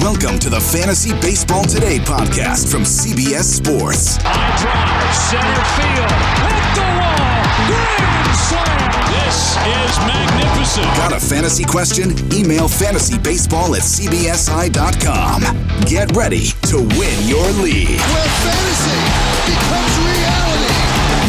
[0.00, 4.16] Welcome to the Fantasy Baseball Today podcast from CBS Sports.
[4.20, 6.10] High drive, center field,
[6.44, 8.90] hit the wall, grand slam.
[9.14, 10.86] This is magnificent.
[10.98, 12.10] Got a fantasy question?
[12.34, 15.40] Email fantasybaseball at cbsi.com.
[15.86, 17.88] Get ready to win your league.
[17.94, 18.98] where fantasy
[19.46, 20.74] becomes reality.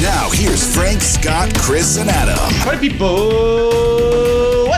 [0.01, 2.37] Now, here's Frank, Scott, Chris, and Adam.
[2.65, 3.29] Party people,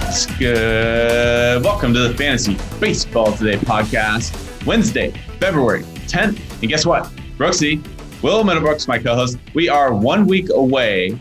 [0.07, 6.61] Welcome to the Fantasy Baseball Today podcast, Wednesday, February 10th.
[6.61, 7.11] And guess what?
[7.37, 7.85] Brooksy,
[8.23, 11.19] Will Middlebrooks, my co host, we are one week away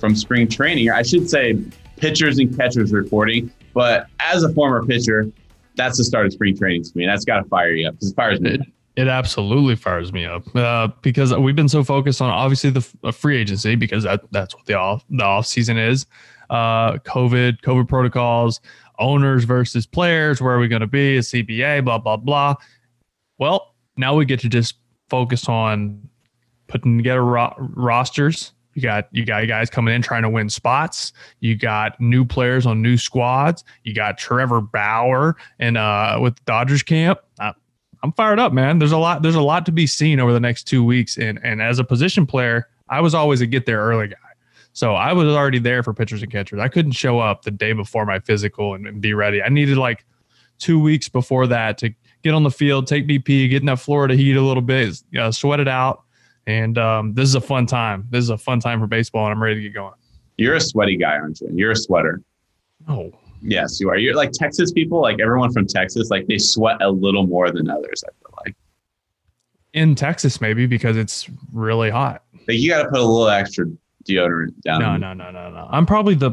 [0.00, 0.90] from spring training.
[0.90, 1.56] I should say
[1.98, 5.30] pitchers and catchers reporting, but as a former pitcher,
[5.76, 7.06] that's the start of spring training to me.
[7.06, 8.58] That's got to fire you up because it fires me.
[8.96, 13.12] It, absolutely fires me up uh, because we've been so focused on obviously the uh,
[13.12, 16.06] free agency because that, that's what the off the off season is.
[16.48, 18.60] Uh, COVID, COVID protocols,
[18.98, 20.40] owners versus players.
[20.40, 21.18] Where are we going to be?
[21.18, 22.54] A CBA, blah blah blah.
[23.38, 24.76] Well, now we get to just
[25.08, 26.08] focus on
[26.66, 28.52] putting together ro- rosters.
[28.74, 31.12] You got you got guys coming in trying to win spots.
[31.40, 33.64] You got new players on new squads.
[33.84, 37.20] You got Trevor Bauer and uh, with Dodgers camp.
[37.38, 37.52] Uh,
[38.06, 38.78] I'm fired up, man.
[38.78, 39.22] There's a lot.
[39.22, 41.18] There's a lot to be seen over the next two weeks.
[41.18, 44.16] And and as a position player, I was always a get there early guy.
[44.72, 46.60] So I was already there for pitchers and catchers.
[46.60, 49.42] I couldn't show up the day before my physical and, and be ready.
[49.42, 50.04] I needed like
[50.58, 54.14] two weeks before that to get on the field, take BP, get in that Florida
[54.14, 56.04] heat a little bit, uh, sweat it out.
[56.46, 58.06] And um, this is a fun time.
[58.10, 59.94] This is a fun time for baseball, and I'm ready to get going.
[60.36, 61.48] You're a sweaty guy, aren't you?
[61.52, 62.22] You're a sweater.
[62.86, 63.12] Oh,
[63.42, 63.96] Yes, you are.
[63.98, 67.70] You're like Texas people, like everyone from Texas, like they sweat a little more than
[67.70, 68.56] others, I feel like.
[69.72, 72.22] in Texas maybe because it's really hot.
[72.48, 73.66] Like you got to put a little extra
[74.08, 74.80] deodorant down.
[74.80, 75.68] No, no, no, no, no.
[75.70, 76.32] I'm probably the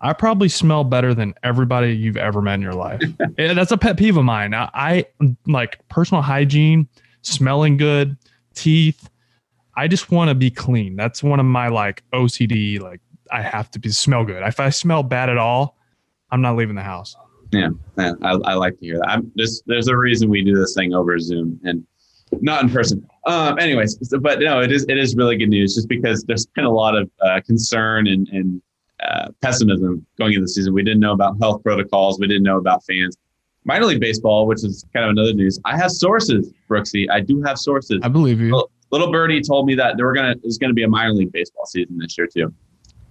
[0.00, 3.02] I probably smell better than everybody you've ever met in your life.
[3.38, 4.54] Yeah, that's a pet peeve of mine.
[4.54, 5.06] I, I
[5.46, 6.88] like personal hygiene,
[7.22, 8.16] smelling good,
[8.54, 9.10] teeth.
[9.76, 10.96] I just want to be clean.
[10.96, 12.80] That's one of my like OCD.
[12.80, 14.42] Like I have to be smell good.
[14.42, 15.76] If I smell bad at all,
[16.32, 17.16] I'm not leaving the house.
[17.52, 19.08] Yeah, yeah I, I like to hear that.
[19.08, 21.84] I'm just there's a reason we do this thing over Zoom and
[22.40, 23.04] not in person.
[23.26, 26.46] Um, anyways, so- but no, it is it is really good news just because there's
[26.46, 28.62] been a lot of uh, concern and and
[29.02, 30.74] uh, pessimism going into the season.
[30.74, 32.20] We didn't know about health protocols.
[32.20, 33.16] We didn't know about fans.
[33.64, 35.58] Minor league baseball, which is kind of another news.
[35.64, 37.06] I have sources, Brooksy.
[37.10, 38.00] I do have sources.
[38.02, 38.46] I believe you.
[38.52, 41.32] Little, little birdie told me that there were gonna is gonna be a minor league
[41.32, 42.54] baseball season this year too.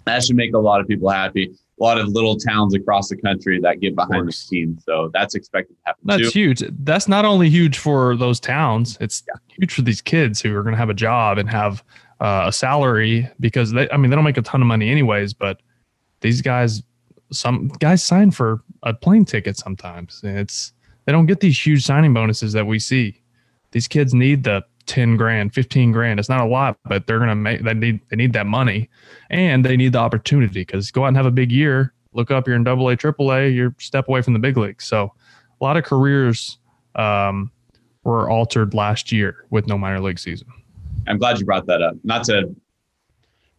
[0.09, 1.46] That should make a lot of people happy.
[1.80, 5.34] A lot of little towns across the country that get behind the team, so that's
[5.34, 6.40] expected to happen That's too.
[6.40, 6.64] huge.
[6.80, 10.74] That's not only huge for those towns; it's huge for these kids who are going
[10.74, 11.84] to have a job and have
[12.19, 13.90] uh, a salary because they.
[13.92, 15.62] I mean, they don't make a ton of money anyways, but
[16.19, 16.84] these guys,
[17.31, 20.19] some guys sign for a plane ticket sometimes.
[20.24, 20.74] It's
[21.06, 23.22] they don't get these huge signing bonuses that we see.
[23.72, 26.20] These kids need the ten grand, fifteen grand.
[26.20, 27.62] It's not a lot, but they're going to make.
[27.62, 28.90] They need they need that money,
[29.30, 31.94] and they need the opportunity because go out and have a big year.
[32.14, 33.48] Look up, you're in Double A, Triple A.
[33.48, 34.82] You're step away from the big league.
[34.82, 35.14] So
[35.62, 36.58] a lot of careers
[36.96, 37.52] um,
[38.04, 40.48] were altered last year with no minor league season.
[41.08, 41.96] I'm glad you brought that up.
[42.04, 42.56] Not to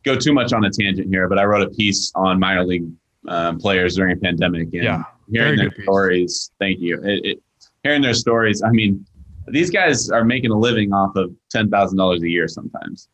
[0.02, 2.90] go too much on a tangent here, but I wrote a piece on minor league
[3.28, 4.72] um, players during a pandemic.
[4.72, 6.50] And Yeah, hearing their stories.
[6.58, 7.00] Thank you.
[7.04, 7.42] It, it,
[7.84, 8.62] hearing their stories.
[8.64, 9.06] I mean,
[9.52, 13.08] these guys are making a living off of ten thousand dollars a year sometimes,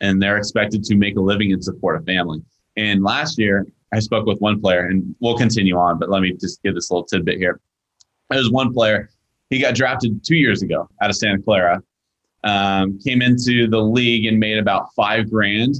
[0.00, 2.40] and they're expected to make a living and support a family.
[2.76, 5.98] And last year, I spoke with one player, and we'll continue on.
[5.98, 7.60] But let me just give this little tidbit here.
[8.30, 9.10] There's one player.
[9.50, 11.82] He got drafted two years ago out of Santa Clara.
[12.42, 15.76] Um, came into the league and made about five grand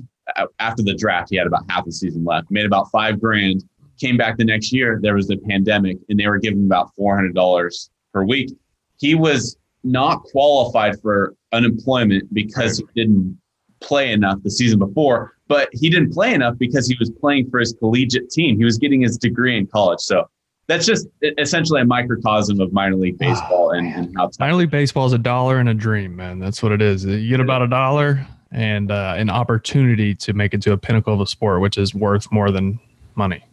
[0.58, 1.28] after the draft.
[1.30, 2.50] He had about half the season left.
[2.50, 3.64] Made about five grand.
[4.00, 4.98] Came back the next year.
[5.02, 8.50] There was the pandemic, and they were giving about four hundred dollars per week.
[8.98, 13.38] He was not qualified for unemployment because he didn't
[13.80, 17.60] play enough the season before, but he didn't play enough because he was playing for
[17.60, 18.56] his collegiate team.
[18.56, 20.00] He was getting his degree in college.
[20.00, 20.24] So
[20.66, 21.06] that's just
[21.38, 25.18] essentially a microcosm of minor league baseball and, and how Minor league baseball is a
[25.18, 26.38] dollar and a dream, man.
[26.38, 27.04] That's what it is.
[27.04, 31.12] You get about a dollar and uh, an opportunity to make it to a pinnacle
[31.12, 32.80] of a sport, which is worth more than
[33.16, 33.44] money.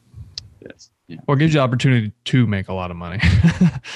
[0.62, 0.92] Yes.
[1.08, 1.18] Yeah.
[1.28, 3.20] Or gives you the opportunity to make a lot of money.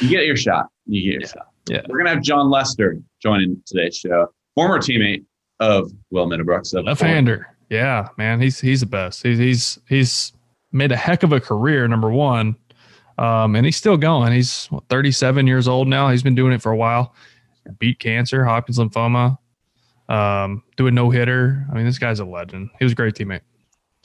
[0.02, 0.66] You get your shot.
[0.86, 1.28] You get your Yeah.
[1.28, 1.48] shot.
[1.70, 1.82] Yeah.
[1.88, 5.26] We're gonna have Jon Lester joining today's show, former teammate
[5.60, 6.78] of Will Middlebrooks.
[6.78, 7.48] of Left-hander.
[7.70, 8.40] Yeah, man.
[8.40, 9.24] He's he's the best.
[9.24, 10.34] He's he's he's
[10.72, 12.56] made a heck of a career, number one.
[13.18, 14.34] Um, and he's still going.
[14.34, 16.10] He's what, 37 years old now.
[16.10, 17.16] He's been doing it for a while.
[17.80, 19.38] Beat cancer, Hodgkin's lymphoma,
[20.10, 21.66] um, do a no hitter.
[21.72, 22.70] I mean, this guy's a legend.
[22.78, 23.42] He was a great teammate.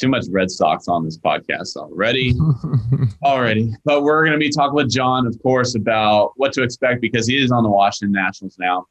[0.00, 2.34] Too much Red Sox on this podcast already.
[3.22, 3.74] already.
[3.84, 7.26] But we're going to be talking with Jon, of course, about what to expect because
[7.26, 8.86] he is on the Washington Nationals now.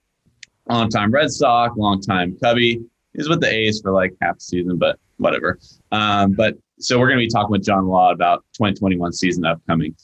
[0.68, 2.84] Long time Red Sox, long time Cubby.
[3.14, 5.58] He's with the A's for like half the season, but whatever.
[5.92, 9.46] Um, but so we're going to be talking with Jon a lot about 2021 season
[9.46, 9.96] upcoming.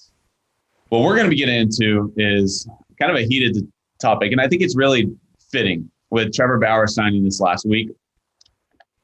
[0.90, 2.68] What we're going to be getting into is
[3.00, 3.57] kind of a heated
[4.02, 5.07] topic, and I think it's really
[5.52, 7.92] fitting with Trevor Bauer signing this last week.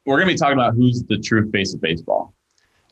[0.06, 2.34] We're going to be talking about who's the true face of baseball.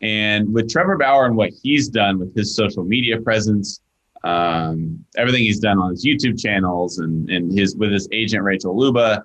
[0.02, 3.82] And with Trevor Bauer and what he's done with his social media presence,
[4.24, 8.78] um, everything he's done on his YouTube channels and, and his with his agent Rachel
[8.78, 9.24] Luba,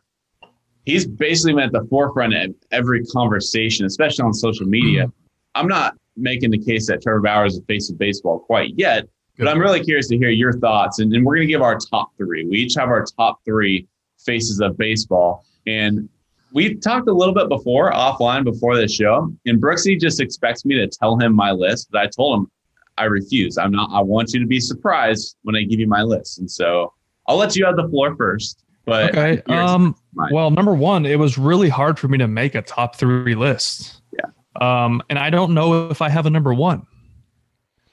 [0.85, 5.07] he's basically been at the forefront of every conversation, especially on social media.
[5.55, 9.09] I'm not making the case that Trevor Bauer is the face of baseball quite yet,
[9.39, 11.01] but I'm really curious to hear your thoughts.
[11.01, 12.45] And, and we're going to give our top three.
[12.45, 13.87] We each have our top three
[14.19, 15.45] faces of baseball.
[15.67, 16.09] And
[16.55, 20.77] we talked a little bit before offline before this show, and Brooksy just expects me
[20.77, 22.51] to tell him my list, but I told him
[22.97, 23.59] I refuse.
[23.59, 23.91] I'm not.
[23.93, 26.95] I want you to be surprised when I give you my list, and so
[27.27, 28.62] I'll let you have the floor first.
[28.87, 29.43] But Okay.
[29.49, 29.97] Um,
[30.31, 34.00] well, number one, it was really hard for me to make a top three list.
[34.12, 34.31] Yeah.
[34.61, 36.87] Um, and I don't know if I have a number one.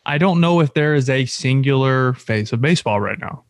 [0.05, 3.43] I don't know if there is a singular face of baseball right now.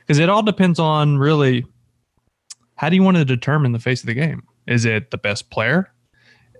[0.00, 1.66] Because it all depends on really
[2.80, 4.42] how do you want to determine the face of the game?
[4.66, 5.92] Is it the best player?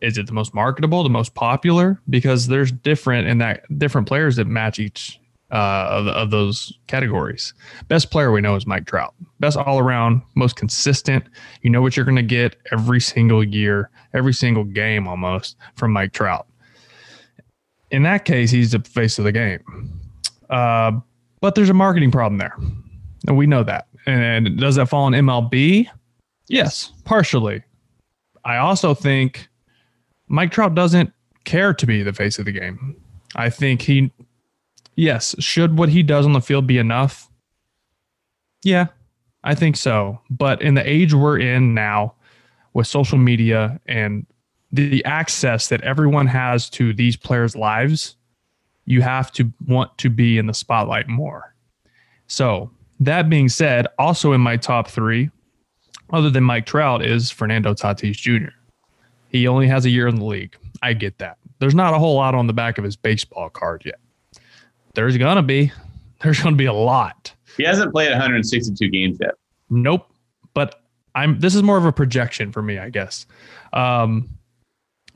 [0.03, 1.99] Is it the most marketable, the most popular?
[2.11, 5.19] Because there's different in that different players that match each
[5.51, 7.55] uh, of, of those categories.
[7.89, 9.15] Best player we know is Mike Trout.
[9.41, 11.25] Best all around, most consistent.
[11.63, 15.91] You know what you're going to get every single year, every single game almost from
[15.91, 16.47] Mike Trout.
[17.91, 19.63] In that case, he's the face of the game.
[20.51, 20.93] Uh,
[21.41, 22.55] but there's a marketing problem there.
[23.27, 23.87] And we know that.
[24.05, 25.89] And does that fall on MLB?
[26.51, 27.63] Yes, partially.
[28.45, 29.49] I also think
[30.27, 31.13] Mike Trout doesn't
[31.45, 32.97] care to be the face of the game.
[33.37, 34.13] I think he
[34.97, 35.35] Yes.
[35.39, 37.31] Should what he does on the field be enough?
[38.63, 38.89] Yeah,
[39.45, 40.21] I think so.
[40.29, 42.15] But in the age we're in now
[42.75, 44.27] with social media and
[44.73, 48.17] the access that everyone has to these players' lives,
[48.85, 51.55] you have to want to be in the spotlight more.
[52.27, 52.71] So,
[53.01, 55.31] that being said, also in my top three,
[56.13, 58.51] other than Mike Trout, is Fernando Tatis Jr.
[59.29, 60.57] He only has a year in the league.
[60.83, 61.39] I get that.
[61.59, 64.01] There's not a whole lot on the back of his baseball card yet
[64.95, 65.73] there's gonna be
[66.23, 69.35] there's gonna be a lot he hasn't played 162 games yet.
[69.69, 70.07] nope
[70.55, 70.83] but
[71.15, 73.27] i'm this is more of a projection for me i guess
[73.73, 74.29] um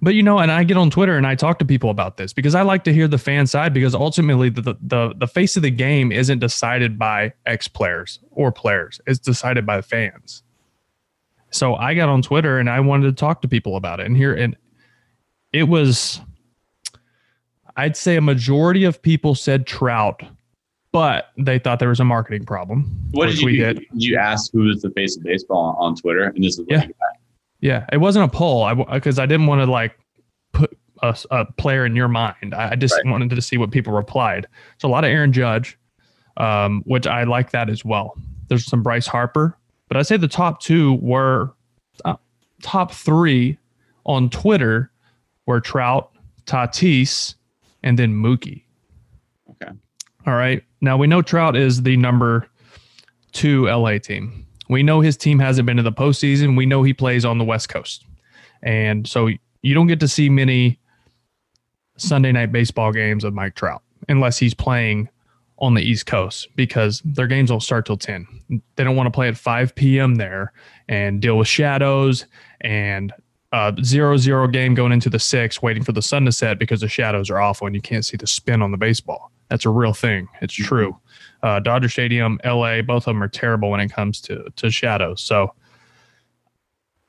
[0.01, 2.33] but you know and i get on twitter and i talk to people about this
[2.33, 5.57] because i like to hear the fan side because ultimately the the, the, the face
[5.57, 10.43] of the game isn't decided by ex players or players it's decided by the fans
[11.55, 14.17] so i got on twitter and i wanted to talk to people about it and
[14.17, 14.57] here and
[15.53, 16.21] it was
[17.77, 20.23] I'd say a majority of people said Trout,
[20.93, 22.85] but they thought there was a marketing problem.
[23.13, 23.79] What did you did.
[23.79, 26.25] Did you ask who is the face of baseball on, on Twitter?
[26.25, 26.87] And this is Yeah.
[27.61, 28.63] Yeah, it wasn't a poll.
[28.63, 29.99] I because I didn't want to like
[30.53, 32.55] put a, a player in your mind.
[32.55, 33.11] I, I just Right.
[33.11, 34.47] wanted to see what people replied.
[34.79, 35.79] So a lot of Aaron Judge,
[36.37, 38.17] um, which I like that as well.
[38.49, 39.57] There's some Bryce Harper,
[39.89, 41.55] but I'd say the top two were
[42.05, 42.17] uh,
[42.63, 43.59] top three
[44.05, 44.91] on Twitter
[45.47, 46.11] were Trout,
[46.47, 47.35] Tatis,
[47.83, 48.65] and then Mookie.
[49.51, 49.73] Okay.
[50.27, 50.63] All right.
[50.81, 52.49] Now we know Trout is the number
[53.33, 54.47] two LA team.
[54.69, 56.57] We know his team hasn't been to the postseason.
[56.57, 58.05] We know he plays on the West Coast.
[58.63, 59.29] And so
[59.63, 60.79] you don't get to see many
[61.97, 65.09] Sunday night baseball games of Mike Trout unless he's playing
[65.59, 68.27] on the East Coast because their games don't start till 10.
[68.77, 70.17] They don't want to play at 5 p.m.
[70.17, 70.53] there
[70.89, 72.27] and deal with shadows
[72.61, 73.13] and
[73.53, 76.81] uh, zero zero game going into the six, waiting for the sun to set because
[76.81, 79.31] the shadows are awful and you can't see the spin on the baseball.
[79.49, 80.27] That's a real thing.
[80.41, 80.99] It's true.
[81.41, 85.23] Uh, Dodger Stadium, LA, both of them are terrible when it comes to to shadows.
[85.23, 85.55] So,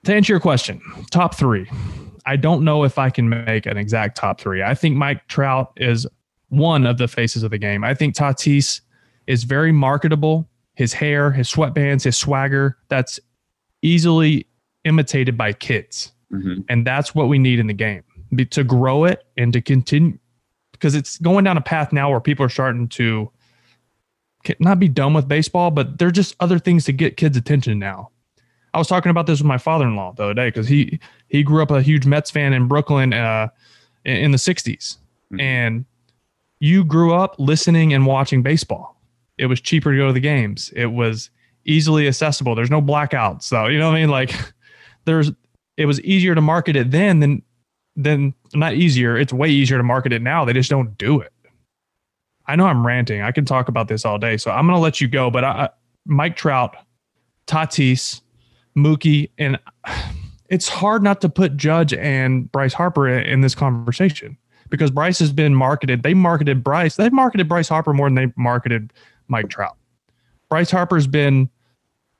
[0.04, 1.68] to answer your question, top three.
[2.28, 4.62] I don't know if I can make an exact top three.
[4.62, 6.06] I think Mike Trout is
[6.50, 7.84] one of the faces of the game.
[7.84, 8.82] I think Tatis
[9.28, 10.48] is very marketable.
[10.76, 13.20] His hair, his sweatbands, his swagger, that's
[13.82, 14.46] easily
[14.84, 16.12] imitated by kids.
[16.34, 16.66] Mhm.
[16.70, 20.18] And that's what we need in the game be, to grow it and to continue
[20.72, 23.32] because it's going down a path now where people are starting to
[24.60, 28.10] not be done with baseball, but there're just other things to get kids' attention now.
[28.74, 31.00] I was talking about this with my father-in-law the other day because he
[31.30, 33.48] he grew up a huge Mets fan in Brooklyn uh,
[34.04, 34.98] in, the '60s,
[35.32, 35.42] Mhm.
[35.42, 35.86] and
[36.60, 39.00] you grew up listening and watching baseball.
[39.38, 40.72] It was cheaper to go to the games.
[40.76, 41.30] It was
[41.66, 42.56] easily accessible.
[42.56, 44.10] There's no blackouts, so you know what I mean.
[44.10, 44.34] Like
[45.06, 45.32] there's
[45.78, 47.42] it was easier to market it then than
[47.96, 49.18] than not easier.
[49.18, 50.46] It's way easier to market it now.
[50.46, 51.32] They just don't do it.
[52.48, 53.22] I know I'm ranting.
[53.22, 55.30] I can talk about this all day, so I'm gonna let you go.
[55.30, 55.70] But I-
[56.06, 56.76] Mike Trout,
[57.48, 58.22] Tatis,
[58.78, 59.60] Mookie, and
[60.50, 64.38] it's hard not to put Judge and Bryce Harper in, in this conversation
[64.70, 66.04] because Bryce has been marketed.
[66.04, 66.96] They marketed Bryce.
[66.96, 68.94] They've marketed Bryce Harper more than they marketed
[69.28, 69.78] Mike Trout.
[70.50, 71.50] Bryce Harper's been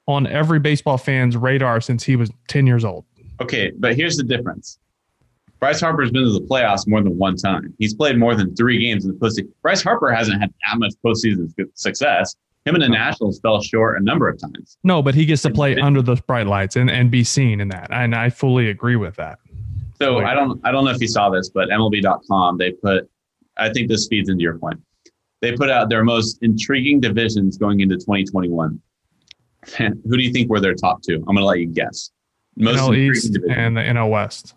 [0.08, 3.06] on every baseball fan's radar since he was 10 years old.
[3.42, 4.80] Okay, but here's the difference.
[5.60, 7.74] Bryce Harper's been to the playoffs more than one time.
[7.80, 9.50] He's played more than three games in the postseason.
[9.62, 12.36] Bryce Harper hasn't had that much postseason success.
[12.66, 14.78] Him and the Nationals fell short a number of times.
[14.84, 17.70] No, but he gets to play under the bright lights and, and be seen in
[17.70, 17.88] that.
[17.92, 19.40] And I fully agree with that.
[20.02, 20.20] So.
[20.20, 23.10] I don't I don't know if you saw this, but MLB.com they put
[23.58, 24.82] I think this feeds into your point.
[25.42, 28.82] They put out their most intriguing divisions going into 2021.
[29.78, 31.24] Who do you think were their top two?
[31.28, 32.12] I'm gonna let you guess.
[32.56, 33.58] Most NL East division.
[33.58, 34.56] and the NL West.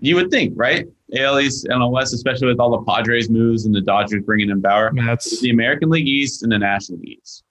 [0.00, 0.86] You would think, right?
[1.16, 4.60] AL East, NL West, especially with all the Padres moves and the Dodgers bringing in
[4.60, 4.92] Bauer.
[4.94, 7.44] That's The American League East and the National League East.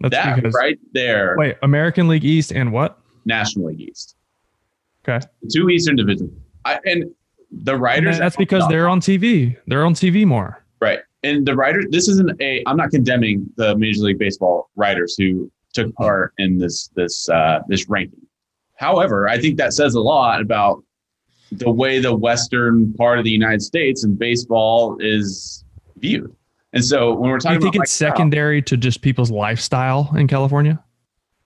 [0.00, 2.98] that's that because right there, wait, American League East and what?
[3.24, 4.16] National League East.
[5.10, 5.26] Okay.
[5.52, 6.30] Two Eastern divisions.
[6.64, 7.04] I, and
[7.50, 8.18] the And writers.
[8.18, 9.56] that's because they're on TV.
[9.66, 10.64] They're on TV more.
[10.80, 11.00] Right.
[11.22, 15.50] And the writers, this isn't a, I'm not condemning the Major League Baseball writers who
[15.74, 18.20] took part in this, this, uh, this ranking.
[18.76, 20.82] However, I think that says a lot about
[21.52, 25.64] the way the Western part of the United States and baseball is
[25.98, 26.34] viewed.
[26.72, 29.02] And so when we're Do talking you think about it's Mike Trout- secondary to just
[29.02, 30.82] people's lifestyle in California?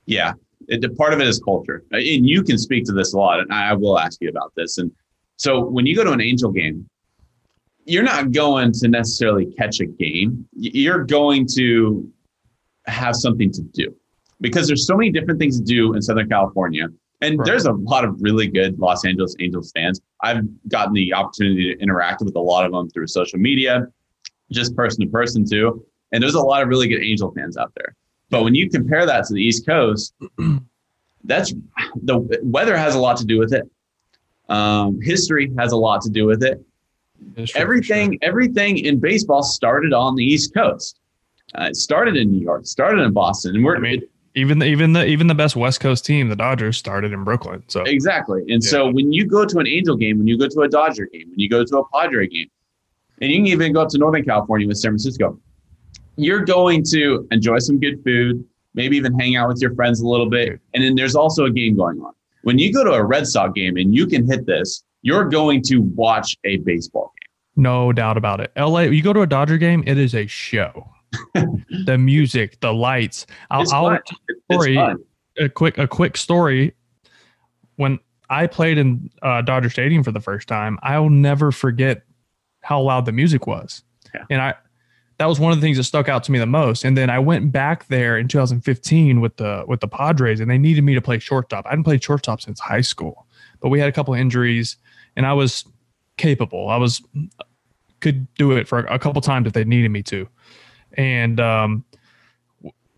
[0.07, 0.35] Yeah,
[0.69, 3.41] it, part of it is culture, Uh, and you can speak to this a lot,
[3.41, 4.79] and I will ask you about this.
[4.79, 4.91] And
[5.37, 6.89] so, when you go to an Angel game,
[7.87, 10.47] you're not going to necessarily catch a game.
[10.55, 12.11] You're going to
[12.87, 13.95] have something to do
[14.41, 16.87] because there's so many different things to do in Southern California,
[17.21, 17.47] and Right.
[17.47, 20.01] there's a lot of really good Los Angeles Angels fans.
[20.23, 23.87] I've gotten the opportunity to interact with a lot of them through social media,
[24.51, 25.85] just person to person too.
[26.13, 27.95] And there's a lot of really good Angel fans out there.
[28.31, 30.15] But when you compare that to the East Coast,
[31.25, 31.53] that's
[32.03, 33.69] the weather has a lot to do with it.
[34.49, 36.63] Um, history has a lot to do with it.
[37.55, 41.01] everything, everything in baseball started on the East Coast.
[41.55, 44.03] Uh, it started in New York, started in Boston, and we're I mean,
[44.35, 47.63] even the, even the even the best West Coast team, the Dodgers, started in Brooklyn.
[47.69, 48.43] So exactly.
[48.49, 51.07] And so when you go to an Angel game, when you go to a Dodger
[51.07, 52.51] game, when you go to a Padre game,
[53.21, 55.39] and you can even go up to Northern California with San Francisco,
[56.17, 58.45] you're going to enjoy some good food,
[58.75, 60.61] maybe even hang out with your friends a little bit.
[60.75, 62.13] And then there's also a game going on.
[62.43, 65.63] When you go to a Red Sox game and you can hit this, you're going
[65.65, 67.63] to watch a baseball game.
[67.63, 68.53] no doubt about it.
[68.57, 70.89] LA, you go to a Dodger game, it is a show.
[71.87, 73.27] the music, the lights.
[73.51, 73.99] I'll, It's I'll
[74.51, 74.77] story.
[75.39, 76.75] a quick a quick story.
[77.77, 77.99] When
[78.31, 82.03] I played in uh, Dodger Stadium for the first time, I'll never forget
[82.63, 83.83] how loud the music was,
[84.15, 84.25] Yeah.
[84.31, 84.55] and I
[85.19, 86.85] that was one of the things that stuck out to me the most.
[86.85, 90.59] And then I went back there in 2015 with the with the Padres, and they
[90.59, 91.67] needed me to play shortstop.
[91.67, 93.27] I hadn't played shortstop since high school,
[93.61, 94.77] but we had a couple injuries,
[95.17, 95.65] and I was
[96.17, 96.69] capable.
[96.69, 97.03] I was
[98.01, 100.29] could do it for a couple times if they needed me to,
[100.95, 101.85] and um,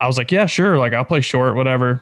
[0.01, 2.01] I was like, yeah, sure, like I'll play short, whatever.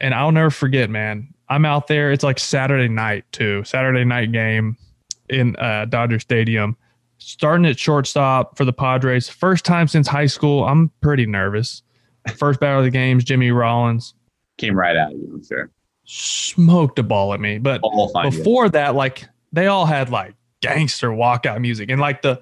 [0.00, 1.32] And I'll never forget, man.
[1.48, 2.10] I'm out there.
[2.10, 3.62] It's like Saturday night too.
[3.64, 4.76] Saturday night game
[5.28, 6.76] in uh, Dodger Stadium.
[7.24, 9.28] Starting at shortstop for the Padres.
[9.28, 10.64] First time since high school.
[10.64, 11.82] I'm pretty nervous.
[12.36, 14.14] First battle of the games, Jimmy Rollins
[14.58, 15.70] Came right at you, I'm sure.
[16.04, 17.58] smoked a ball at me.
[17.58, 17.80] But
[18.22, 22.40] before that, like they all had like gangster walkout music and like the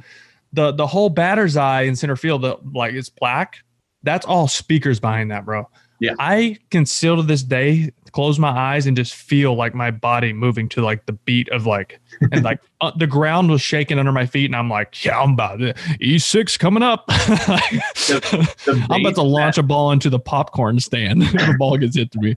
[0.52, 3.58] the the whole batter's eye in center field, the like it's black.
[4.02, 5.68] That's all speakers behind that, bro.
[6.00, 6.14] Yeah.
[6.18, 10.32] I can still to this day close my eyes and just feel like my body
[10.32, 12.00] moving to like the beat of like
[12.32, 15.32] and like uh, the ground was shaking under my feet and I'm like, yeah, I'm
[15.32, 17.06] about to E6 coming up.
[17.06, 22.10] the I'm about to launch a ball into the popcorn stand the ball gets hit
[22.12, 22.36] to me.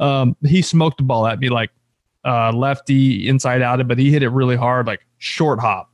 [0.00, 1.70] Um, he smoked the ball at me like
[2.24, 5.90] uh, lefty inside out, but he hit it really hard, like short hop.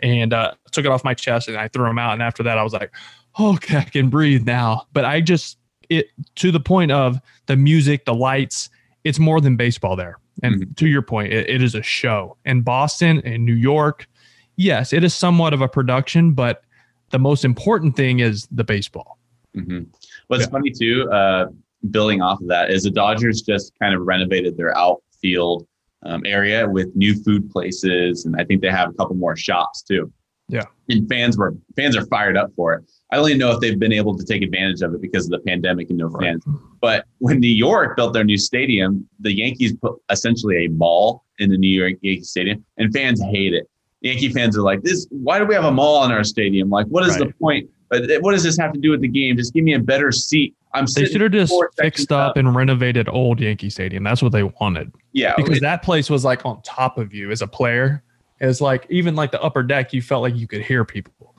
[0.00, 2.12] and uh, took it off my chest and I threw him out.
[2.12, 2.92] And after that, I was like,
[3.38, 4.86] okay, I can breathe now.
[4.92, 5.58] But I just
[5.90, 8.70] it to the point of the music, the lights.
[9.04, 10.18] It's more than baseball there.
[10.42, 10.76] And Mhm.
[10.76, 12.36] to your point, it, it is a show.
[12.44, 14.08] And Boston and New York,
[14.56, 16.64] yes, it is somewhat of a production, but
[17.10, 19.18] the most important thing is the baseball.
[19.54, 19.80] hmm
[20.28, 20.48] What's Yeah.
[20.50, 21.46] funny too, uh,
[21.90, 25.66] building off of that, is the Dodgers just kind of renovated their outfield
[26.06, 29.80] um, area with new food places, and I think they have a couple more shops
[29.82, 30.12] too.
[30.48, 30.64] Yeah.
[30.90, 32.84] and fans were fans are fired up for it.
[33.10, 35.30] I don't even know if they've been able to take advantage of it because of
[35.30, 36.30] the pandemic and no Right.
[36.30, 36.44] fans.
[36.80, 41.50] But when New York built their new stadium, the Yankees put essentially a mall in
[41.50, 43.68] the New York Yankee Stadium, and fans hate it.
[44.00, 46.68] Yankee fans are like, "This, why do we have a mall in our stadium?
[46.70, 47.70] Like, what is the point?
[47.88, 49.36] But what does this have to do with the game?
[49.36, 50.54] Just give me a better seat.
[50.72, 54.02] I'm They should have just fixed sections up and renovated old Yankee Stadium.
[54.02, 54.90] That's what they wanted.
[55.12, 58.02] Yeah, because that place was like on top of you as a player.
[58.40, 61.33] It's like even like the upper deck, you felt like you could hear people.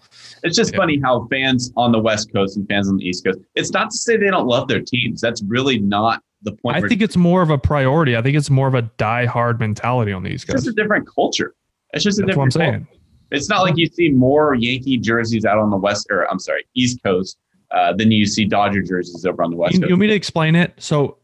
[0.46, 0.78] It's just Yeah.
[0.78, 3.40] funny how fans on the West Coast and fans on the East Coast.
[3.56, 5.20] It's not to say they don't love their teams.
[5.22, 6.78] That's really not the point.
[6.78, 8.16] I think it's more of a priority.
[8.16, 10.56] I think it's more of a die-hard mentality on the East Coast.
[10.58, 11.56] it's just a different culture.
[11.94, 12.72] It's just a That's what I'm different.
[12.74, 12.88] culture.
[12.92, 13.02] saying.
[13.32, 16.66] It's not like you see more Yankee jerseys out on the West, or I'm sorry,
[16.76, 17.38] East Coast,
[17.72, 19.90] uh, than you see Dodger jerseys over on the West You, Coast.
[19.90, 20.74] you want me to explain it?
[20.78, 21.18] So,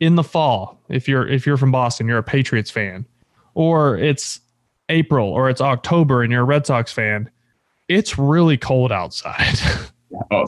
[0.00, 3.04] in the fall, if you're if you're from Boston, you're a Patriots fan,
[3.54, 4.40] or it's
[4.88, 7.28] April or it's October and you're a Red Sox fan,
[7.88, 9.58] it's really cold outside.
[10.30, 10.46] oh,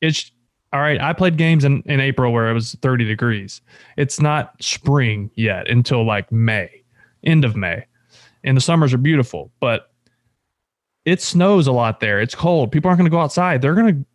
[0.00, 0.30] it's
[0.72, 1.00] all right.
[1.00, 3.60] I played games in, in April where it was 30 degrees.
[3.96, 6.82] It's not spring yet until like May,
[7.24, 7.84] end of May.
[8.44, 9.90] And the summers are beautiful, but
[11.04, 12.20] it snows a lot there.
[12.20, 12.72] It's cold.
[12.72, 13.60] People aren't going to go outside.
[13.60, 14.06] They're going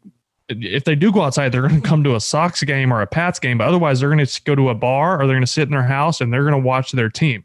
[0.50, 3.01] to, if they do go outside, they're going to come to a Sox game or
[3.01, 3.57] a Pats game.
[3.57, 5.72] But otherwise, they're going to go to a bar or they're going to sit in
[5.72, 7.43] their house and they're going to watch their team.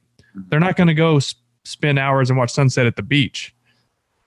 [0.48, 1.34] They're not going to go s-
[1.64, 3.54] spend hours and watch sunset at the beach.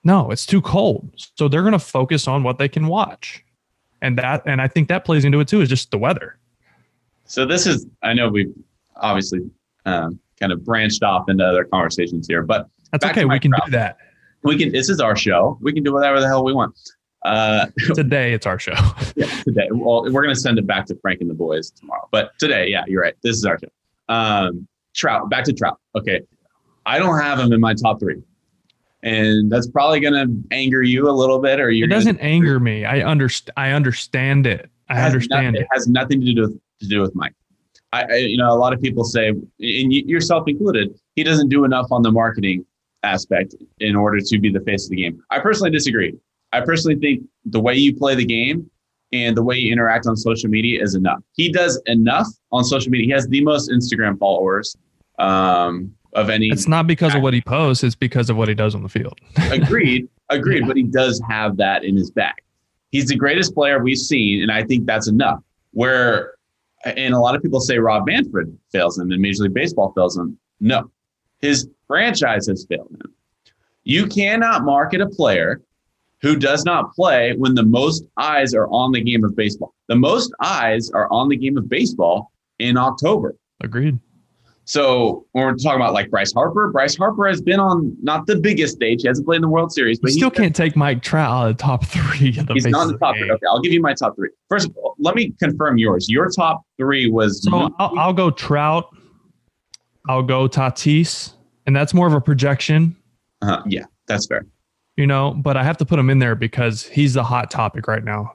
[0.05, 1.09] No, it's too cold.
[1.35, 3.43] So they're going to focus on what they can watch
[4.01, 6.37] and that and I think that plays into it too is just the weather.
[7.25, 7.87] so this is.
[8.03, 8.53] I know we've
[8.97, 9.49] obviously
[9.85, 13.25] um, kind of branched off into other conversations here, but That's okay.
[13.25, 13.97] We can do that
[14.45, 14.71] we can.
[14.71, 15.57] This is our show.
[15.59, 16.77] We can do whatever the hell we want.
[17.23, 17.65] Uh,
[17.95, 18.33] today.
[18.33, 18.75] It's our show.
[19.15, 19.67] yeah, today.
[19.71, 22.07] Well, we're gonna send it back to Frank and the boys tomorrow.
[22.11, 23.15] But today, yeah, you're right.
[23.23, 23.67] This is our show.
[24.07, 25.29] Um, Trout.
[25.29, 25.79] Back to Trout.
[25.95, 26.21] Okay,
[26.85, 28.21] I don't have him in my top three,
[29.05, 31.59] and that's probably gonna anger you a little bit.
[31.59, 32.83] Or you It doesn't anger me.
[32.83, 33.53] I understand.
[33.55, 34.69] I understand it.
[34.89, 35.67] I understand It it.
[35.71, 37.33] has nothing to do with to do with Mike.
[37.93, 41.63] I, I, you know, a lot of people say, and yourself included, he doesn't do
[41.63, 42.65] enough on the marketing
[43.03, 45.23] aspect in order to be the face of the game.
[45.29, 46.13] I personally disagree.
[46.51, 48.69] I personally think the way you play the game
[49.13, 51.19] and the way you interact on social media is enough.
[51.33, 53.05] He does enough on social media.
[53.05, 54.75] He has the most Instagram followers
[55.19, 56.47] um, of any.
[56.47, 57.83] It's not because of what he posts.
[57.83, 59.19] It's because of what he does on the field.
[59.51, 60.65] agreed, agreed.
[60.65, 62.33] But he does have that in his bag.
[62.91, 65.43] He's the greatest player we've seen, and I think that's enough.
[65.71, 66.35] Where,
[66.85, 70.17] and a lot of people say Rob Manfred fails him and Major League Baseball fails
[70.17, 70.37] him.
[70.61, 70.89] No,
[71.41, 73.13] his franchise has failed him.
[73.83, 75.61] You cannot market a player
[76.21, 79.75] who does not play when the most eyes are on the game of baseball.
[79.87, 83.35] The most eyes are on the game of baseball in October.
[83.61, 83.99] Agreed.
[84.67, 88.35] So when we're talking about like Bryce Harper, Bryce Harper has been on not the
[88.35, 89.03] biggest stage.
[89.03, 91.49] He hasn't played in the World Series, You but still can't take Mike Trout out
[91.51, 92.29] of the top three.
[92.39, 93.29] Of the he's not in the top three.
[93.29, 94.29] Okay, I'll give you my top three.
[94.49, 96.09] First of all, let me confirm yours.
[96.09, 98.89] Your top three was So I'll, I'll go Trout.
[100.09, 101.33] I'll go Tatis,
[101.65, 102.95] and that's more of a projection,
[103.41, 104.45] uh, yeah, that's fair.
[104.97, 105.33] you know.
[105.33, 108.33] But I have to put him in there because he's the hot topic right now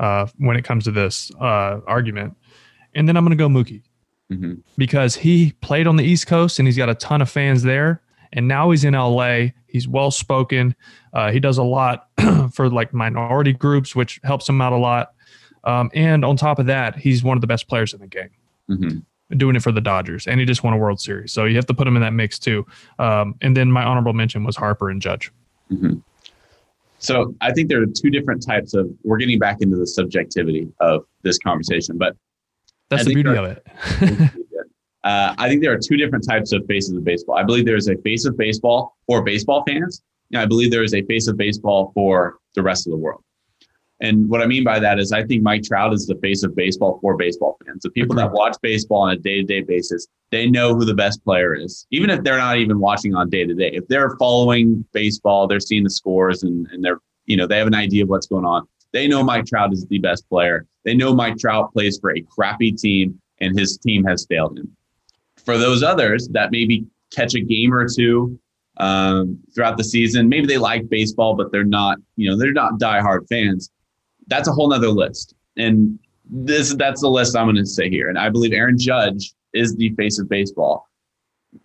[0.00, 2.36] uh, when it comes to this uh, argument.
[2.94, 3.82] And then I'm going to go Mookie.
[4.30, 7.62] Hmm because he played on the East Coast and he's got a ton of fans
[7.62, 8.02] there.
[8.32, 9.48] And now he's in LA.
[9.66, 10.76] He's well spoken.
[11.12, 12.08] Uh, he does a lot
[12.52, 15.14] for like minority groups, which helps him out a lot.
[15.64, 18.30] Um, and on top of that, he's one of the best players in the game,
[18.68, 18.98] hmm
[19.36, 20.26] doing it for the Dodgers.
[20.26, 21.32] And he just won a World Series.
[21.32, 22.66] So you have to put him in that mix too.
[22.98, 25.30] Um, and then my honorable mention was Harper and Judge.
[25.68, 25.96] hmm
[26.98, 28.88] So I think there are two different types of.
[29.04, 32.16] We're getting back into the subjectivity of this conversation, but
[32.90, 33.58] That's the beauty there- of
[34.02, 34.30] it.
[35.04, 37.38] Uh, I think there are two different types of faces of baseball.
[37.38, 40.82] I believe there is a face of baseball for baseball fans, and I believe there
[40.82, 43.22] is a face of baseball for the rest of the world.
[44.00, 46.54] And what I mean by that is, I think Mike Trout is the face of
[46.54, 47.82] baseball for baseball fans.
[47.82, 50.94] The people that watch baseball on a day to day basis, they know who the
[50.94, 53.70] best player is, even if they're not even watching on day to day.
[53.72, 57.66] If they're following baseball, they're seeing the scores and, and they're, you know, they have
[57.66, 58.68] an idea of what's going on.
[58.92, 60.66] They know Mike Trout is the best player.
[60.84, 64.74] They know Mike Trout plays for a crappy team and his team has failed him
[65.44, 68.38] for those others that maybe catch a game or two
[68.78, 70.28] um, throughout the season.
[70.28, 73.70] Maybe they like baseball, but they're not, you know, they're not diehard fans.
[74.26, 75.34] That's a whole nother list.
[75.56, 75.98] And
[76.30, 78.08] this that's the list I'm going to say here.
[78.08, 80.86] And I believe Aaron Judge is the face of baseball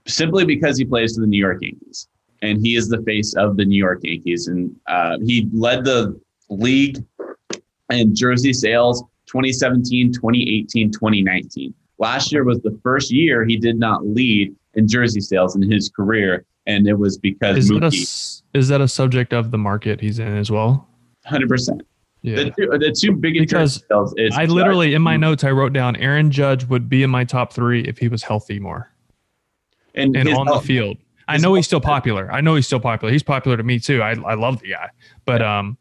[0.08, 2.08] simply because he plays for the New York Yankees.
[2.42, 4.48] And he is the face of the New York Yankees.
[4.48, 7.04] And uh, he led the league
[7.90, 11.74] and jersey sales 2017, 2018, 2019.
[11.98, 15.90] Last year was the first year he did not lead in jersey sales in his
[15.90, 16.46] career.
[16.66, 20.00] And it was because Is that, a, Mookie, is that a subject of the market
[20.00, 20.88] he's in as well?
[21.30, 21.82] 100%.
[22.22, 22.36] Yeah.
[22.36, 25.74] The, two, the two biggest Because sales is I literally, in my notes, I wrote
[25.74, 28.94] down Aaron Judge would be in my top three if he was healthy more
[29.96, 30.98] and, and on the field.
[31.28, 32.32] I know he's still popular.
[32.32, 33.12] I know he's still popular.
[33.12, 34.02] He's popular to me too.
[34.02, 34.90] I, I love the guy,
[35.26, 35.78] but um,